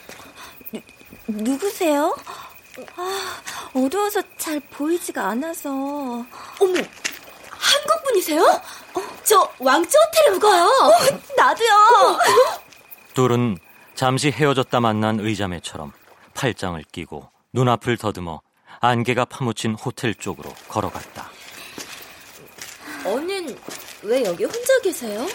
누, 0.72 0.80
누구세요? 1.28 2.14
아, 2.96 3.40
어두워서 3.74 4.22
잘 4.36 4.60
보이지가 4.60 5.28
않아서. 5.28 5.70
어머, 5.70 6.26
한국 7.50 8.02
분이세요? 8.04 8.42
어, 8.42 9.02
저 9.24 9.50
왕조 9.58 9.98
호텔에 9.98 10.30
묵어요. 10.34 10.64
어, 10.64 10.90
나도요. 11.36 12.18
둘은 13.14 13.58
잠시 13.94 14.30
헤어졌다 14.30 14.78
만난 14.80 15.20
의자매처럼 15.20 15.92
팔짱을 16.34 16.84
끼고 16.92 17.30
눈앞을 17.54 17.96
더듬어 17.96 18.42
안개가 18.80 19.24
파묻힌 19.24 19.74
호텔 19.74 20.14
쪽으로 20.14 20.52
걸어갔다. 20.68 21.30
언닌 23.06 23.56
왜 24.02 24.22
여기 24.24 24.44
혼자 24.44 24.78
계세요? 24.82 25.26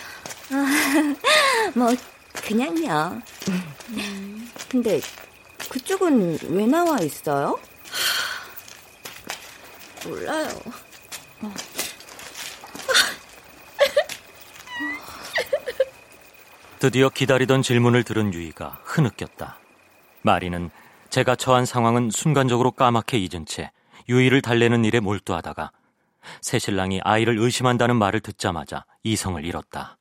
아, 0.52 0.54
뭐 1.76 1.96
그냥요. 2.34 3.22
음. 3.50 4.52
근데 4.70 5.02
그쪽은 5.70 6.40
왜 6.50 6.66
나와 6.66 7.00
있어요? 7.00 7.60
몰라요. 10.06 10.50
어. 11.42 11.54
드디어 16.80 17.10
기다리던 17.10 17.62
질문을 17.62 18.04
들은 18.04 18.34
유이가 18.34 18.80
흐느꼈다. 18.84 19.60
마리는 20.24 20.72
제가 21.12 21.36
처한 21.36 21.66
상황은 21.66 22.10
순간적으로 22.10 22.72
까맣게 22.72 23.20
잊은 23.20 23.46
채 23.46 23.72
유이를 24.10 24.42
달래는 24.42 24.84
일에 24.86 25.00
몰두하다가 25.00 25.72
새신랑이 26.42 27.02
아이를 27.04 27.38
의심한다는 27.38 27.98
말을 27.98 28.22
듣자마자 28.22 28.86
이성을 29.04 29.44
잃었다. 29.46 29.98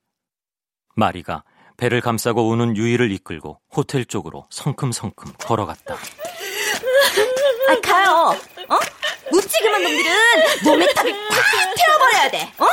마리가 0.94 1.44
배를 1.76 2.00
감싸고 2.00 2.48
우는 2.48 2.76
유이를 2.76 3.10
이끌고 3.12 3.58
호텔 3.74 4.04
쪽으로 4.04 4.46
성큼성큼 4.50 5.32
걸어갔다. 5.38 5.94
아, 5.94 7.80
가요. 7.82 8.36
어? 8.68 8.78
묻지그만 9.30 9.82
놈들은 9.82 10.12
몸에 10.64 10.86
탑이 10.92 11.12
팍 11.12 11.74
태워버려야 11.76 12.30
돼. 12.30 12.52
어? 12.58 12.64
어? 12.64 12.68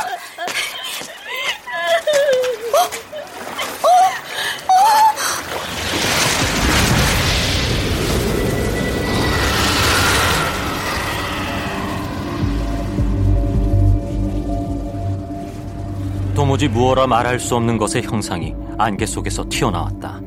도무지 16.47 16.69
무어라 16.69 17.07
말할 17.07 17.41
수 17.41 17.57
없는 17.57 17.77
것의 17.77 18.03
형상이 18.03 18.55
안개 18.77 19.05
속에서 19.05 19.43
튀어나왔다. 19.49 20.21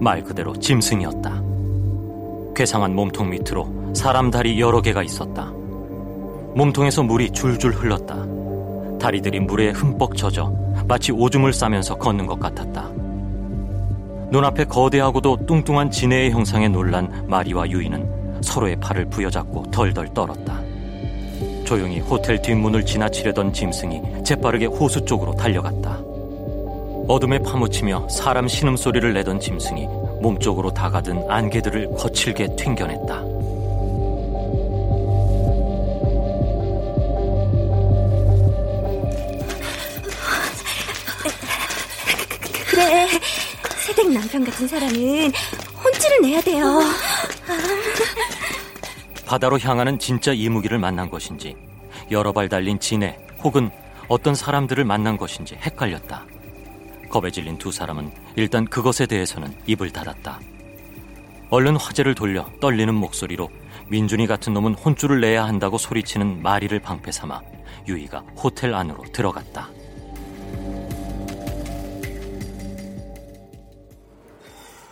말 0.00 0.24
그대로 0.24 0.52
짐승이었다. 0.58 1.40
괴상한 2.56 2.96
몸통 2.96 3.30
밑으로 3.30 3.92
사람 3.94 4.32
다리 4.32 4.60
여러 4.60 4.82
개가 4.82 5.04
있었다. 5.04 5.44
몸통에서 6.56 7.04
물이 7.04 7.30
줄줄 7.30 7.74
흘렀다. 7.74 8.26
다리들이 8.98 9.38
물에 9.38 9.70
흠뻑 9.70 10.16
젖어 10.16 10.52
마치 10.88 11.12
오줌을 11.12 11.52
싸면서 11.52 11.94
걷는 11.94 12.26
것 12.26 12.40
같았다. 12.40 12.90
눈앞에 14.32 14.64
거대하고도 14.64 15.46
뚱뚱한 15.46 15.92
지네의 15.92 16.32
형상에 16.32 16.66
놀란 16.66 17.24
마리와 17.28 17.70
유이는 17.70 18.40
서로의 18.42 18.74
팔을 18.80 19.04
부여잡고 19.10 19.70
덜덜 19.70 20.12
떨었다. 20.12 20.65
조용히 21.66 21.98
호텔 21.98 22.40
뒷문을 22.40 22.86
지나치려던 22.86 23.52
짐승이 23.52 24.24
재빠르게 24.24 24.66
호수 24.66 25.04
쪽으로 25.04 25.34
달려갔다. 25.34 26.00
어둠에 27.08 27.40
파묻히며 27.40 28.08
사람 28.08 28.48
신음소리를 28.48 29.12
내던 29.12 29.40
짐승이 29.40 29.86
몸쪽으로 30.22 30.72
다가든 30.72 31.28
안개들을 31.28 31.94
거칠게 31.96 32.54
튕겨냈다. 32.56 33.24
그래, 42.70 43.08
새댁 43.84 44.12
남편 44.12 44.44
같은 44.44 44.68
사람은 44.68 45.32
혼쭐을 45.84 46.22
내야 46.22 46.40
돼요. 46.40 46.80
바다로 49.26 49.58
향하는 49.58 49.98
진짜 49.98 50.32
이무기를 50.32 50.78
만난 50.78 51.10
것인지 51.10 51.56
여러 52.10 52.32
발 52.32 52.48
달린 52.48 52.78
진해 52.78 53.18
혹은 53.42 53.70
어떤 54.08 54.34
사람들을 54.36 54.84
만난 54.84 55.16
것인지 55.16 55.56
헷갈렸다. 55.56 56.24
겁에 57.10 57.30
질린 57.30 57.58
두 57.58 57.72
사람은 57.72 58.12
일단 58.36 58.64
그것에 58.64 59.06
대해서는 59.06 59.52
입을 59.66 59.90
닫았다. 59.90 60.40
얼른 61.50 61.76
화제를 61.76 62.14
돌려 62.14 62.48
떨리는 62.60 62.94
목소리로 62.94 63.50
민준이 63.88 64.26
같은 64.26 64.54
놈은 64.54 64.74
혼쭐을 64.74 65.20
내야 65.20 65.44
한다고 65.44 65.78
소리치는 65.78 66.42
마리를 66.42 66.78
방패 66.80 67.10
삼아 67.12 67.40
유이가 67.88 68.20
호텔 68.36 68.74
안으로 68.74 69.04
들어갔다. 69.12 69.70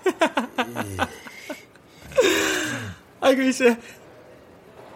아이고 3.21 3.43
이제 3.43 3.77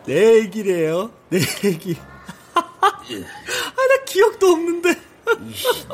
내 0.08 0.36
얘기래요. 0.40 1.10
내 1.28 1.38
얘기. 1.64 1.96
아 2.54 2.90
나 3.88 4.04
기억도 4.06 4.46
없는데. 4.48 4.94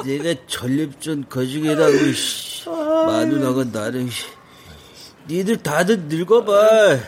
내가 0.04 0.40
전립선 0.46 1.28
거중이라고 1.28 1.92
마누라가 3.06 3.64
나를 3.64 4.08
니들 5.28 5.56
다들 5.62 6.02
늙어봐. 6.04 6.98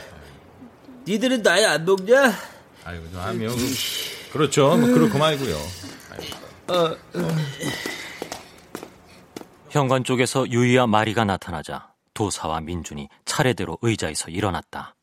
니들은 1.07 1.43
나이 1.43 1.65
안 1.65 1.85
먹냐? 1.85 2.33
아이고 2.85 3.05
저 3.13 3.21
하면 3.21 3.55
그렇죠. 4.33 4.77
뭐 4.77 4.89
그렇고 4.93 5.19
말고요. 5.19 5.57
어, 6.69 6.97
현관 9.71 10.03
쪽에서 10.03 10.49
유이와 10.51 10.89
마리가 10.89 11.25
나타나자 11.25 11.93
도사와 12.15 12.61
민준이 12.61 13.09
차례대로 13.25 13.79
의자에서 13.83 14.31
일어났다. 14.31 14.97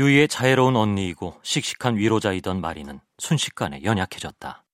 유이의 0.00 0.28
자애로운 0.28 0.76
언니이고 0.76 1.38
씩씩한 1.42 1.98
위로자이던 1.98 2.62
마리는 2.62 3.00
순식간에 3.18 3.82
연약해졌다. 3.84 4.64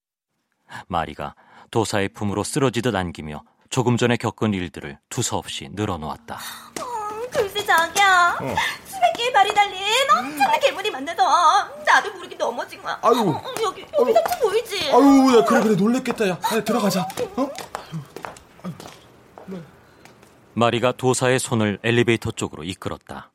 마리가 0.86 1.34
도사의 1.72 2.10
품으로 2.10 2.44
쓰러지듯 2.44 2.94
안기며 2.94 3.42
조금 3.68 3.96
전에 3.96 4.16
겪은 4.16 4.54
일들을 4.54 5.00
두서없이 5.08 5.68
늘어놓았다. 5.72 6.36
어, 6.36 7.30
글쎄 7.32 7.66
자기야. 7.66 8.38
어. 8.40 8.54
수백 8.84 9.12
개의 9.16 9.32
발이 9.32 9.52
달린 9.52 9.80
엄청난 10.16 10.60
괴물이 10.60 10.90
만나서 10.92 11.74
나도 11.84 12.12
모르게 12.12 12.36
넘어진 12.36 12.80
거야. 12.80 12.96
아유. 13.02 13.30
어, 13.30 13.42
여기 13.64 13.84
여기 13.98 14.12
상처 14.12 14.38
보이지? 14.40 14.92
아유, 14.92 15.38
야, 15.38 15.44
그래, 15.44 15.60
그래, 15.60 15.74
놀랬겠다, 15.74 16.28
야. 16.28 16.38
야, 16.54 16.62
들어가자. 16.62 17.00
어? 17.36 17.50
마리가 20.54 20.92
도사의 20.92 21.40
손을 21.40 21.80
엘리베이터 21.82 22.30
쪽으로 22.30 22.62
이끌었다. 22.62 23.32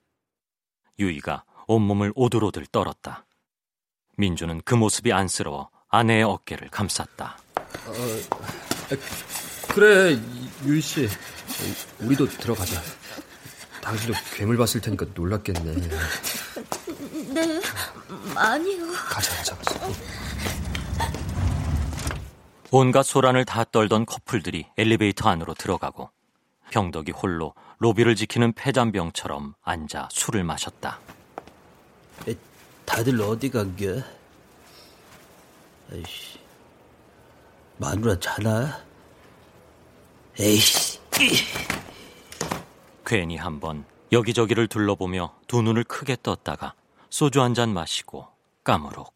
유이가 0.98 1.44
온몸을 1.68 2.12
오들오들 2.16 2.66
떨었다. 2.68 3.26
민주는 4.18 4.62
그 4.66 4.76
모습이 4.76 5.14
안쓰러워 5.14 5.70
아내의 5.90 6.24
어깨를 6.24 6.70
감쌌다. 6.70 7.38
어, 7.88 7.94
그래, 9.74 10.20
유희 10.66 10.82
씨. 10.82 11.08
우리도 12.00 12.28
들어가자. 12.28 12.82
당신도 13.82 14.14
괴물 14.36 14.58
봤을 14.58 14.80
테니까 14.82 15.08
놀랐겠네. 15.14 15.76
네, 17.34 17.62
아니요. 18.36 18.92
가자, 18.92 19.36
가자, 19.36 19.56
가자. 19.58 19.80
온갖 22.70 23.04
소란을 23.04 23.44
다 23.44 23.66
떨던 23.66 24.06
커플들이 24.06 24.68
엘리베이터 24.78 25.30
안으로 25.30 25.54
들어가고 25.54 26.10
병덕이 26.72 27.12
홀로 27.12 27.54
로비를 27.80 28.16
지키는 28.16 28.54
폐잔병처럼 28.54 29.56
앉아 29.62 30.08
술을 30.12 30.46
마셨다. 30.46 31.00
다들 32.86 33.22
어디 33.22 33.50
간겨? 33.50 34.02
에이씨. 35.94 36.40
마누라 37.78 38.20
자나? 38.20 38.82
에이씨. 40.40 41.00
괜히 43.06 43.38
한번 43.38 43.86
여기저기를 44.12 44.68
둘러보며 44.68 45.36
두 45.48 45.62
눈을 45.62 45.84
크게 45.84 46.18
떴다가 46.22 46.74
소주 47.10 47.42
한 47.42 47.54
잔 47.54 47.74
마시고 47.74 48.28
까무룩. 48.64 49.14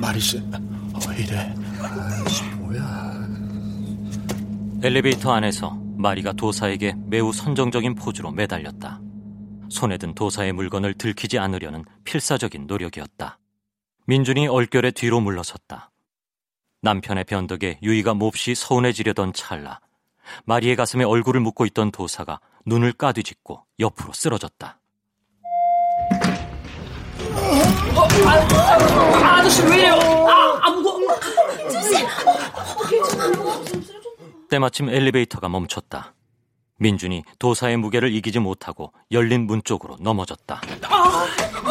마리 0.00 0.20
씨, 0.20 0.38
어, 0.38 1.12
이래. 1.16 1.54
뭐야? 2.58 3.14
엘리베이터 4.82 5.32
안에서 5.32 5.76
마리가 5.96 6.32
도사에게 6.32 6.94
매우 7.06 7.32
선정적인 7.32 7.94
포즈로 7.94 8.30
매달렸다. 8.30 9.00
손에 9.70 9.96
든 9.96 10.14
도사의 10.14 10.52
물건을 10.52 10.94
들키지 10.94 11.38
않으려는 11.38 11.84
필사적인 12.04 12.66
노력이었다. 12.66 13.38
민준이 14.06 14.46
얼결에 14.46 14.90
뒤로 14.90 15.20
물러섰다. 15.20 15.90
남편의 16.82 17.24
변덕에 17.24 17.78
유이가 17.82 18.12
몹시 18.12 18.54
서운해지려던 18.54 19.32
찰나 19.32 19.80
마리의 20.44 20.76
가슴에 20.76 21.04
얼굴을 21.04 21.40
묻고 21.40 21.64
있던 21.66 21.90
도사가 21.90 22.40
눈을 22.66 22.92
까뒤집고 22.92 23.64
옆으로 23.80 24.12
쓰러졌다. 24.12 24.78
아, 27.96 29.38
아저씨 29.38 29.62
왜 29.62 29.76
이래요? 29.76 29.94
아, 29.94 30.58
아 30.62 30.70
무거워. 30.70 31.00
때마침 34.50 34.88
엘리베이터가 34.88 35.48
멈췄다. 35.48 36.14
민준이 36.78 37.22
도사의 37.38 37.76
무게를 37.76 38.12
이기지 38.14 38.40
못하고 38.40 38.92
열린 39.12 39.46
문 39.46 39.62
쪽으로 39.64 39.96
넘어졌다. 40.00 40.60
아, 40.82 41.26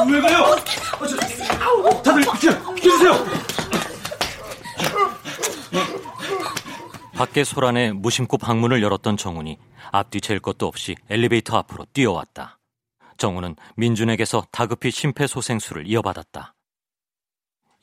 왜 0.10 0.22
가요? 0.22 0.44
어, 0.44 1.08
저, 1.08 1.18
다들 2.04 2.22
비켜, 2.22 2.74
비켜주세요. 2.74 3.26
밖에 7.16 7.44
소란에 7.44 7.92
무심코 7.92 8.38
방문을 8.38 8.82
열었던 8.82 9.18
정훈이 9.18 9.58
앞뒤 9.92 10.20
잴 10.20 10.40
것도 10.40 10.68
없이 10.68 10.96
엘리베이터 11.10 11.58
앞으로 11.58 11.86
뛰어왔다. 11.94 12.58
정훈은 13.18 13.56
민준에게서 13.76 14.48
다급히 14.52 14.92
심폐소생술을 14.92 15.88
이어받았다. 15.88 16.56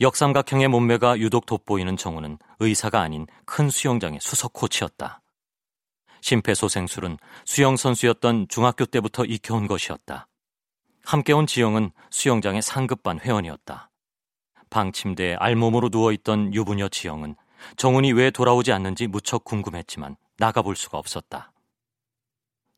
역삼각형의 0.00 0.68
몸매가 0.68 1.18
유독 1.18 1.44
돋보이는 1.46 1.96
정훈은 1.96 2.38
의사가 2.58 3.00
아닌 3.00 3.26
큰 3.44 3.68
수영장의 3.68 4.20
수석 4.22 4.52
코치였다. 4.54 5.20
심폐소생술은 6.22 7.18
수영 7.44 7.76
선수였던 7.76 8.46
중학교 8.48 8.86
때부터 8.86 9.24
익혀온 9.24 9.66
것이었다. 9.66 10.26
함께 11.04 11.32
온 11.32 11.46
지영은 11.46 11.90
수영장의 12.10 12.62
상급반 12.62 13.20
회원이었다. 13.20 13.90
방 14.70 14.92
침대에 14.92 15.34
알몸으로 15.34 15.88
누워있던 15.90 16.54
유부녀 16.54 16.88
지영은 16.88 17.36
정훈이 17.76 18.12
왜 18.12 18.30
돌아오지 18.30 18.72
않는지 18.72 19.06
무척 19.06 19.44
궁금했지만 19.44 20.16
나가볼 20.38 20.76
수가 20.76 20.98
없었다. 20.98 21.49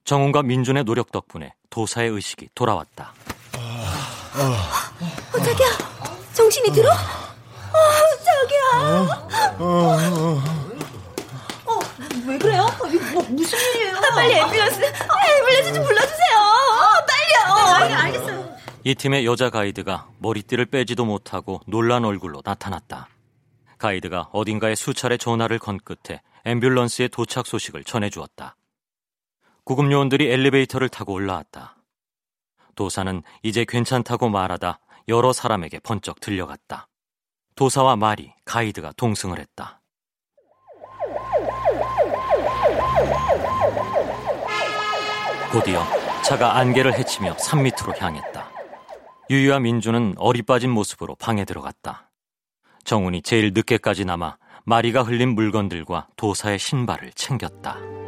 정훈과 0.04 0.42
민준의 0.42 0.84
노력 0.84 1.12
덕분에 1.12 1.54
도사의 1.70 2.10
의식이 2.10 2.48
돌아왔다. 2.54 3.12
어, 4.34 5.38
자기야, 5.38 5.68
정신이 6.32 6.72
들어? 6.72 6.90
어, 6.90 6.96
자기야. 8.24 9.08
어, 9.58 9.98
왜 12.26 12.38
그래요? 12.38 12.66
뭐, 13.12 13.22
무슨 13.30 13.58
일이에요? 13.58 13.96
아, 13.96 14.00
빨리 14.14 14.34
앰뷸런스, 14.34 14.80
앰뷸런스 14.92 15.74
좀 15.74 15.84
불러주세요. 15.84 16.38
어, 16.38 17.06
빨리요. 17.06 17.88
네, 17.88 17.94
알겠어요. 17.94 18.52
이 18.84 18.94
팀의 18.94 19.24
여자 19.26 19.50
가이드가 19.50 20.08
머리띠를 20.18 20.66
빼지도 20.66 21.04
못하고 21.04 21.60
놀란 21.66 22.04
얼굴로 22.04 22.42
나타났다. 22.44 23.08
가이드가 23.78 24.28
어딘가에 24.32 24.74
수차례 24.74 25.16
전화를 25.16 25.58
건 25.58 25.78
끝에 25.84 26.20
앰뷸런스의 26.44 27.10
도착 27.12 27.46
소식을 27.46 27.84
전해주었다. 27.84 28.56
구급 29.64 29.90
요원들이 29.92 30.30
엘리베이터를 30.30 30.88
타고 30.88 31.12
올라왔다. 31.12 31.76
도사는 32.74 33.22
이제 33.42 33.64
괜찮다고 33.66 34.28
말하다 34.28 34.80
여러 35.08 35.32
사람에게 35.32 35.78
번쩍 35.80 36.20
들려갔다. 36.20 36.88
도사와 37.54 37.96
말이 37.96 38.32
가이드가 38.44 38.92
동승을 38.96 39.38
했다. 39.38 39.80
곧이어 45.52 45.84
차가 46.22 46.56
안개를 46.56 46.94
헤치며 46.98 47.34
산 47.38 47.62
밑으로 47.62 47.94
향했다. 47.98 48.50
유유와 49.30 49.60
민주는 49.60 50.14
어리 50.16 50.42
빠진 50.42 50.70
모습으로 50.70 51.14
방에 51.16 51.44
들어갔다. 51.44 52.10
정훈이 52.84 53.22
제일 53.22 53.52
늦게까지 53.54 54.06
남아 54.06 54.38
마리가 54.64 55.02
흘린 55.02 55.34
물건들과 55.34 56.08
도사의 56.16 56.58
신발을 56.58 57.12
챙겼다. 57.12 58.01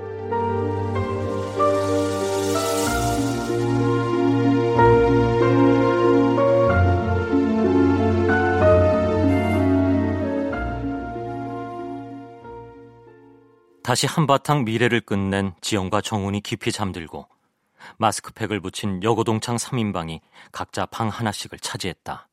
다시 13.85 14.07
한바탕 14.07 14.65
미래를 14.65 15.03
끝낸 15.03 15.53
지영과 15.61 16.01
정훈이 16.01 16.41
깊이 16.41 16.73
잠들고 16.73 17.29
마스크팩을 17.99 18.61
붙인 18.61 19.03
여고동창 19.03 19.57
3인방이 19.57 20.23
각자 20.53 20.87
방 20.87 21.11
하나씩을 21.11 21.59
차지했다. 21.59 22.27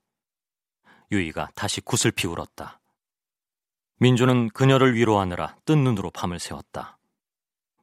유이가 1.12 1.50
다시 1.54 1.82
구슬피 1.82 2.26
울었다. 2.28 2.80
민주는 3.98 4.50
그녀를 4.52 4.96
위로하느라 4.96 5.58
뜬 5.66 5.84
눈으로 5.84 6.10
밤을 6.12 6.40
새웠다. 6.40 6.98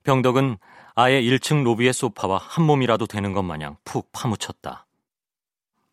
병덕은 0.02 0.56
아예 0.94 1.20
1층 1.20 1.62
로비의 1.62 1.92
소파와 1.92 2.38
한 2.38 2.64
몸이라도 2.64 3.06
되는 3.06 3.34
것 3.34 3.42
마냥 3.42 3.76
푹 3.84 4.10
파묻혔다. 4.12 4.86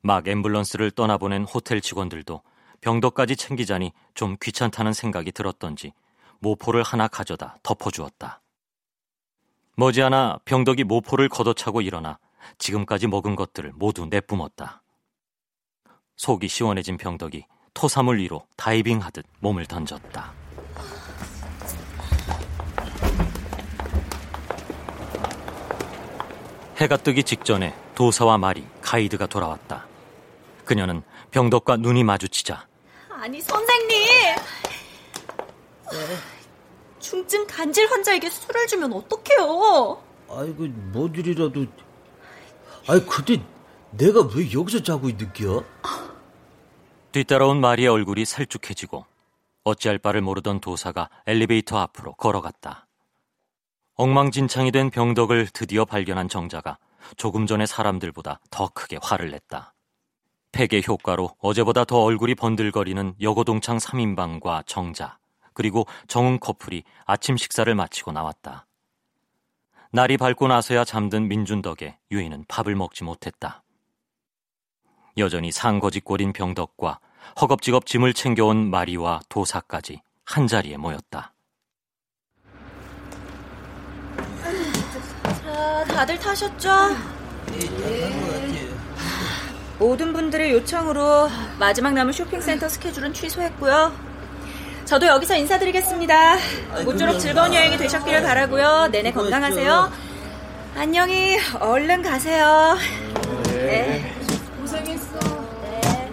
막 0.01 0.23
앰뷸런스를 0.23 0.95
떠나보낸 0.95 1.43
호텔 1.43 1.81
직원들도 1.81 2.41
병덕까지 2.79 3.35
챙기자니 3.35 3.91
좀 4.13 4.37
귀찮다는 4.41 4.93
생각이 4.93 5.33
들었던지 5.33 5.91
모포를 6.39 6.83
하나 6.83 7.07
가져다 7.07 7.57
덮어주었다. 7.63 8.41
머지않아 9.77 10.39
병덕이 10.45 10.83
모포를 10.83 11.29
걷어차고 11.29 11.81
일어나 11.81 12.17
지금까지 12.57 13.07
먹은 13.07 13.35
것들을 13.35 13.73
모두 13.75 14.05
내뿜었다. 14.05 14.83
속이 16.17 16.47
시원해진 16.47 16.97
병덕이 16.97 17.45
토사물 17.73 18.19
위로 18.19 18.47
다이빙 18.55 18.99
하듯 19.01 19.25
몸을 19.39 19.65
던졌다. 19.65 20.33
해가 26.77 26.97
뜨기 26.97 27.23
직전에 27.23 27.73
도사와 27.95 28.37
마리, 28.37 28.65
가이드가 28.81 29.27
돌아왔다. 29.27 29.87
그녀는 30.65 31.03
병덕과 31.31 31.77
눈이 31.77 32.03
마주치자 32.03 32.67
아니 33.09 33.39
선생님 33.41 33.74
중증 36.99 37.45
간질 37.47 37.89
환자에게 37.89 38.29
술을 38.29 38.67
주면 38.67 38.93
어떡해요 38.93 40.01
아이고 40.29 40.63
뭐들이라도 40.67 41.65
아이 42.87 42.99
근데 43.05 43.43
내가 43.91 44.21
왜 44.35 44.51
여기서 44.51 44.83
자고 44.83 45.09
있는겨? 45.09 45.63
뒤따라온 47.11 47.61
마리의 47.61 47.87
얼굴이 47.87 48.25
살쭉해지고 48.25 49.05
어찌할 49.63 49.97
바를 49.99 50.21
모르던 50.21 50.59
도사가 50.59 51.09
엘리베이터 51.25 51.79
앞으로 51.79 52.13
걸어갔다. 52.13 52.87
엉망진창이 53.95 54.71
된 54.71 54.89
병덕을 54.89 55.47
드디어 55.53 55.85
발견한 55.85 56.27
정자가 56.27 56.77
조금 57.15 57.47
전에 57.47 57.65
사람들보다 57.65 58.41
더 58.51 58.67
크게 58.73 58.99
화를 59.01 59.31
냈다. 59.31 59.73
팩의 60.51 60.83
효과로 60.87 61.35
어제보다 61.39 61.85
더 61.85 62.01
얼굴이 62.03 62.35
번들거리는 62.35 63.15
여고동창 63.21 63.77
3인방과 63.77 64.67
정자, 64.67 65.17
그리고 65.55 65.87
정은 66.07 66.39
커플이 66.39 66.83
아침 67.05 67.37
식사를 67.37 67.73
마치고 67.73 68.11
나왔다. 68.11 68.67
날이 69.91 70.17
밝고 70.17 70.47
나서야 70.47 70.83
잠든 70.83 71.27
민준 71.27 71.63
덕에 71.63 71.97
유이는 72.11 72.45
밥을 72.47 72.75
먹지 72.75 73.03
못했다. 73.03 73.63
여전히 75.17 75.51
상거지 75.51 76.01
꼴인 76.01 76.33
병덕과 76.33 76.99
허겁지겁 77.41 77.85
짐을 77.85 78.13
챙겨온 78.13 78.69
마리와 78.69 79.21
도사까지 79.29 80.01
한자리에 80.25 80.77
모였다. 80.77 81.33
자 85.23 85.85
다들 85.85 86.19
타셨죠? 86.19 86.69
모든 89.79 90.13
분들의 90.13 90.51
요청으로 90.51 91.29
마지막 91.57 91.93
남은 91.93 92.11
쇼핑센터 92.11 92.67
스케줄은 92.67 93.13
취소했고요. 93.13 94.14
저도 94.85 95.07
여기서 95.07 95.35
인사드리겠습니다. 95.35 96.37
모쪼록 96.83 97.19
즐거운 97.19 97.53
여행이 97.53 97.77
되셨기를 97.77 98.21
바라고요. 98.21 98.89
내내 98.91 99.11
건강하세요. 99.11 99.91
안녕히 100.75 101.39
얼른 101.59 102.03
가세요. 102.03 102.77
네. 103.45 104.13
고생했어. 104.59 105.19
네. 105.63 106.11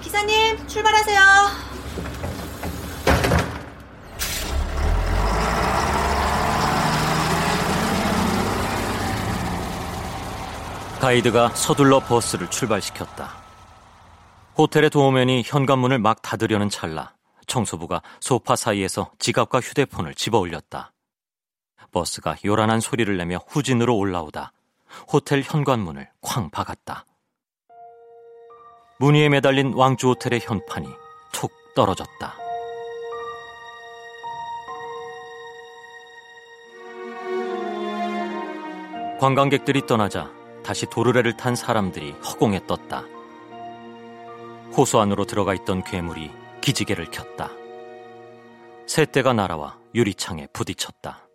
기사님 0.00 0.66
출발하세요. 0.66 1.20
가이드가 11.00 11.50
서둘러 11.50 12.00
버스를 12.00 12.48
출발시켰다. 12.48 13.45
호텔의 14.58 14.88
도우맨이 14.88 15.42
현관문을 15.44 15.98
막 15.98 16.22
닫으려는 16.22 16.70
찰나 16.70 17.14
청소부가 17.46 18.00
소파 18.20 18.56
사이에서 18.56 19.10
지갑과 19.18 19.60
휴대폰을 19.60 20.14
집어 20.14 20.38
올렸다. 20.38 20.92
버스가 21.92 22.36
요란한 22.44 22.80
소리를 22.80 23.14
내며 23.18 23.38
후진으로 23.48 23.96
올라오다 23.96 24.52
호텔 25.12 25.42
현관문을 25.42 26.08
쾅 26.22 26.50
박았다. 26.50 27.04
무늬에 28.98 29.28
매달린 29.28 29.74
왕주 29.74 30.08
호텔의 30.08 30.40
현판이 30.40 30.88
툭 31.32 31.52
떨어졌다. 31.74 32.34
관광객들이 39.20 39.86
떠나자 39.86 40.30
다시 40.62 40.86
도르래를 40.86 41.36
탄 41.36 41.54
사람들이 41.54 42.12
허공에 42.12 42.66
떴다. 42.66 43.15
호수 44.74 44.98
안으로 44.98 45.24
들어가 45.24 45.54
있던 45.54 45.82
괴물이 45.82 46.30
기지개를 46.60 47.10
켰다. 47.10 47.50
새떼가 48.86 49.32
날아와 49.32 49.78
유리창에 49.94 50.48
부딪혔다. 50.52 51.28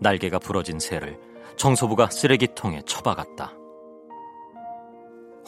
날개가 0.00 0.38
부러진 0.38 0.78
새를 0.78 1.18
청소부가 1.56 2.10
쓰레기통에 2.10 2.82
처박았다. 2.86 3.52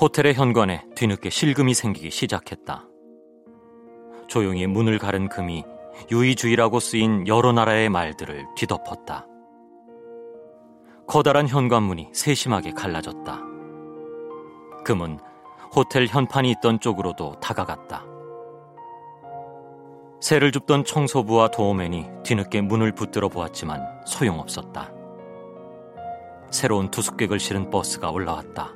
호텔의 0.01 0.35
현관에 0.35 0.85
뒤늦게 0.95 1.31
실금이 1.31 1.75
생기기 1.75 2.11
시작했다. 2.11 2.87
조용히 4.27 4.67
문을 4.67 4.99
가른 4.99 5.29
금이 5.29 5.65
유의주의라고 6.11 6.81
쓰인 6.81 7.27
여러 7.29 7.53
나라의 7.53 7.89
말들을 7.89 8.47
뒤덮었다. 8.57 9.27
커다란 11.07 11.49
현관문이 11.49 12.11
세심하게 12.13 12.73
갈라졌다. 12.73 13.41
금은 14.85 15.19
호텔 15.75 16.07
현판이 16.07 16.51
있던 16.53 16.79
쪽으로도 16.79 17.41
다가갔다. 17.41 18.05
새를 20.21 20.53
줍던 20.53 20.85
청소부와 20.85 21.49
도어맨이 21.49 22.07
뒤늦게 22.23 22.61
문을 22.61 22.93
붙들어 22.93 23.29
보았지만 23.29 23.85
소용없었다. 24.07 24.93
새로운 26.51 26.91
투숙객을 26.91 27.41
실은 27.41 27.71
버스가 27.71 28.11
올라왔다. 28.11 28.73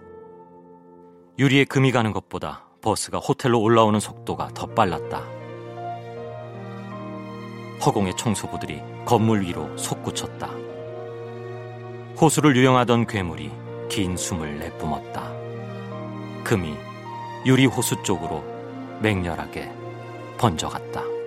유리에 1.38 1.64
금이 1.64 1.92
가는 1.92 2.12
것보다 2.12 2.66
버스가 2.82 3.18
호텔로 3.18 3.60
올라오는 3.60 3.98
속도가 4.00 4.48
더 4.54 4.66
빨랐다. 4.66 5.22
허공의 7.86 8.16
청소부들이 8.16 8.82
건물 9.04 9.42
위로 9.42 9.74
솟구쳤다. 9.78 10.50
호수를 12.20 12.56
유영하던 12.56 13.06
괴물이 13.06 13.52
긴 13.88 14.16
숨을 14.16 14.58
내뿜었다. 14.58 15.32
금이 16.42 16.87
유리 17.48 17.64
호수 17.64 18.02
쪽으로 18.02 18.44
맹렬하게 19.00 19.72
번져갔다. 20.36 21.17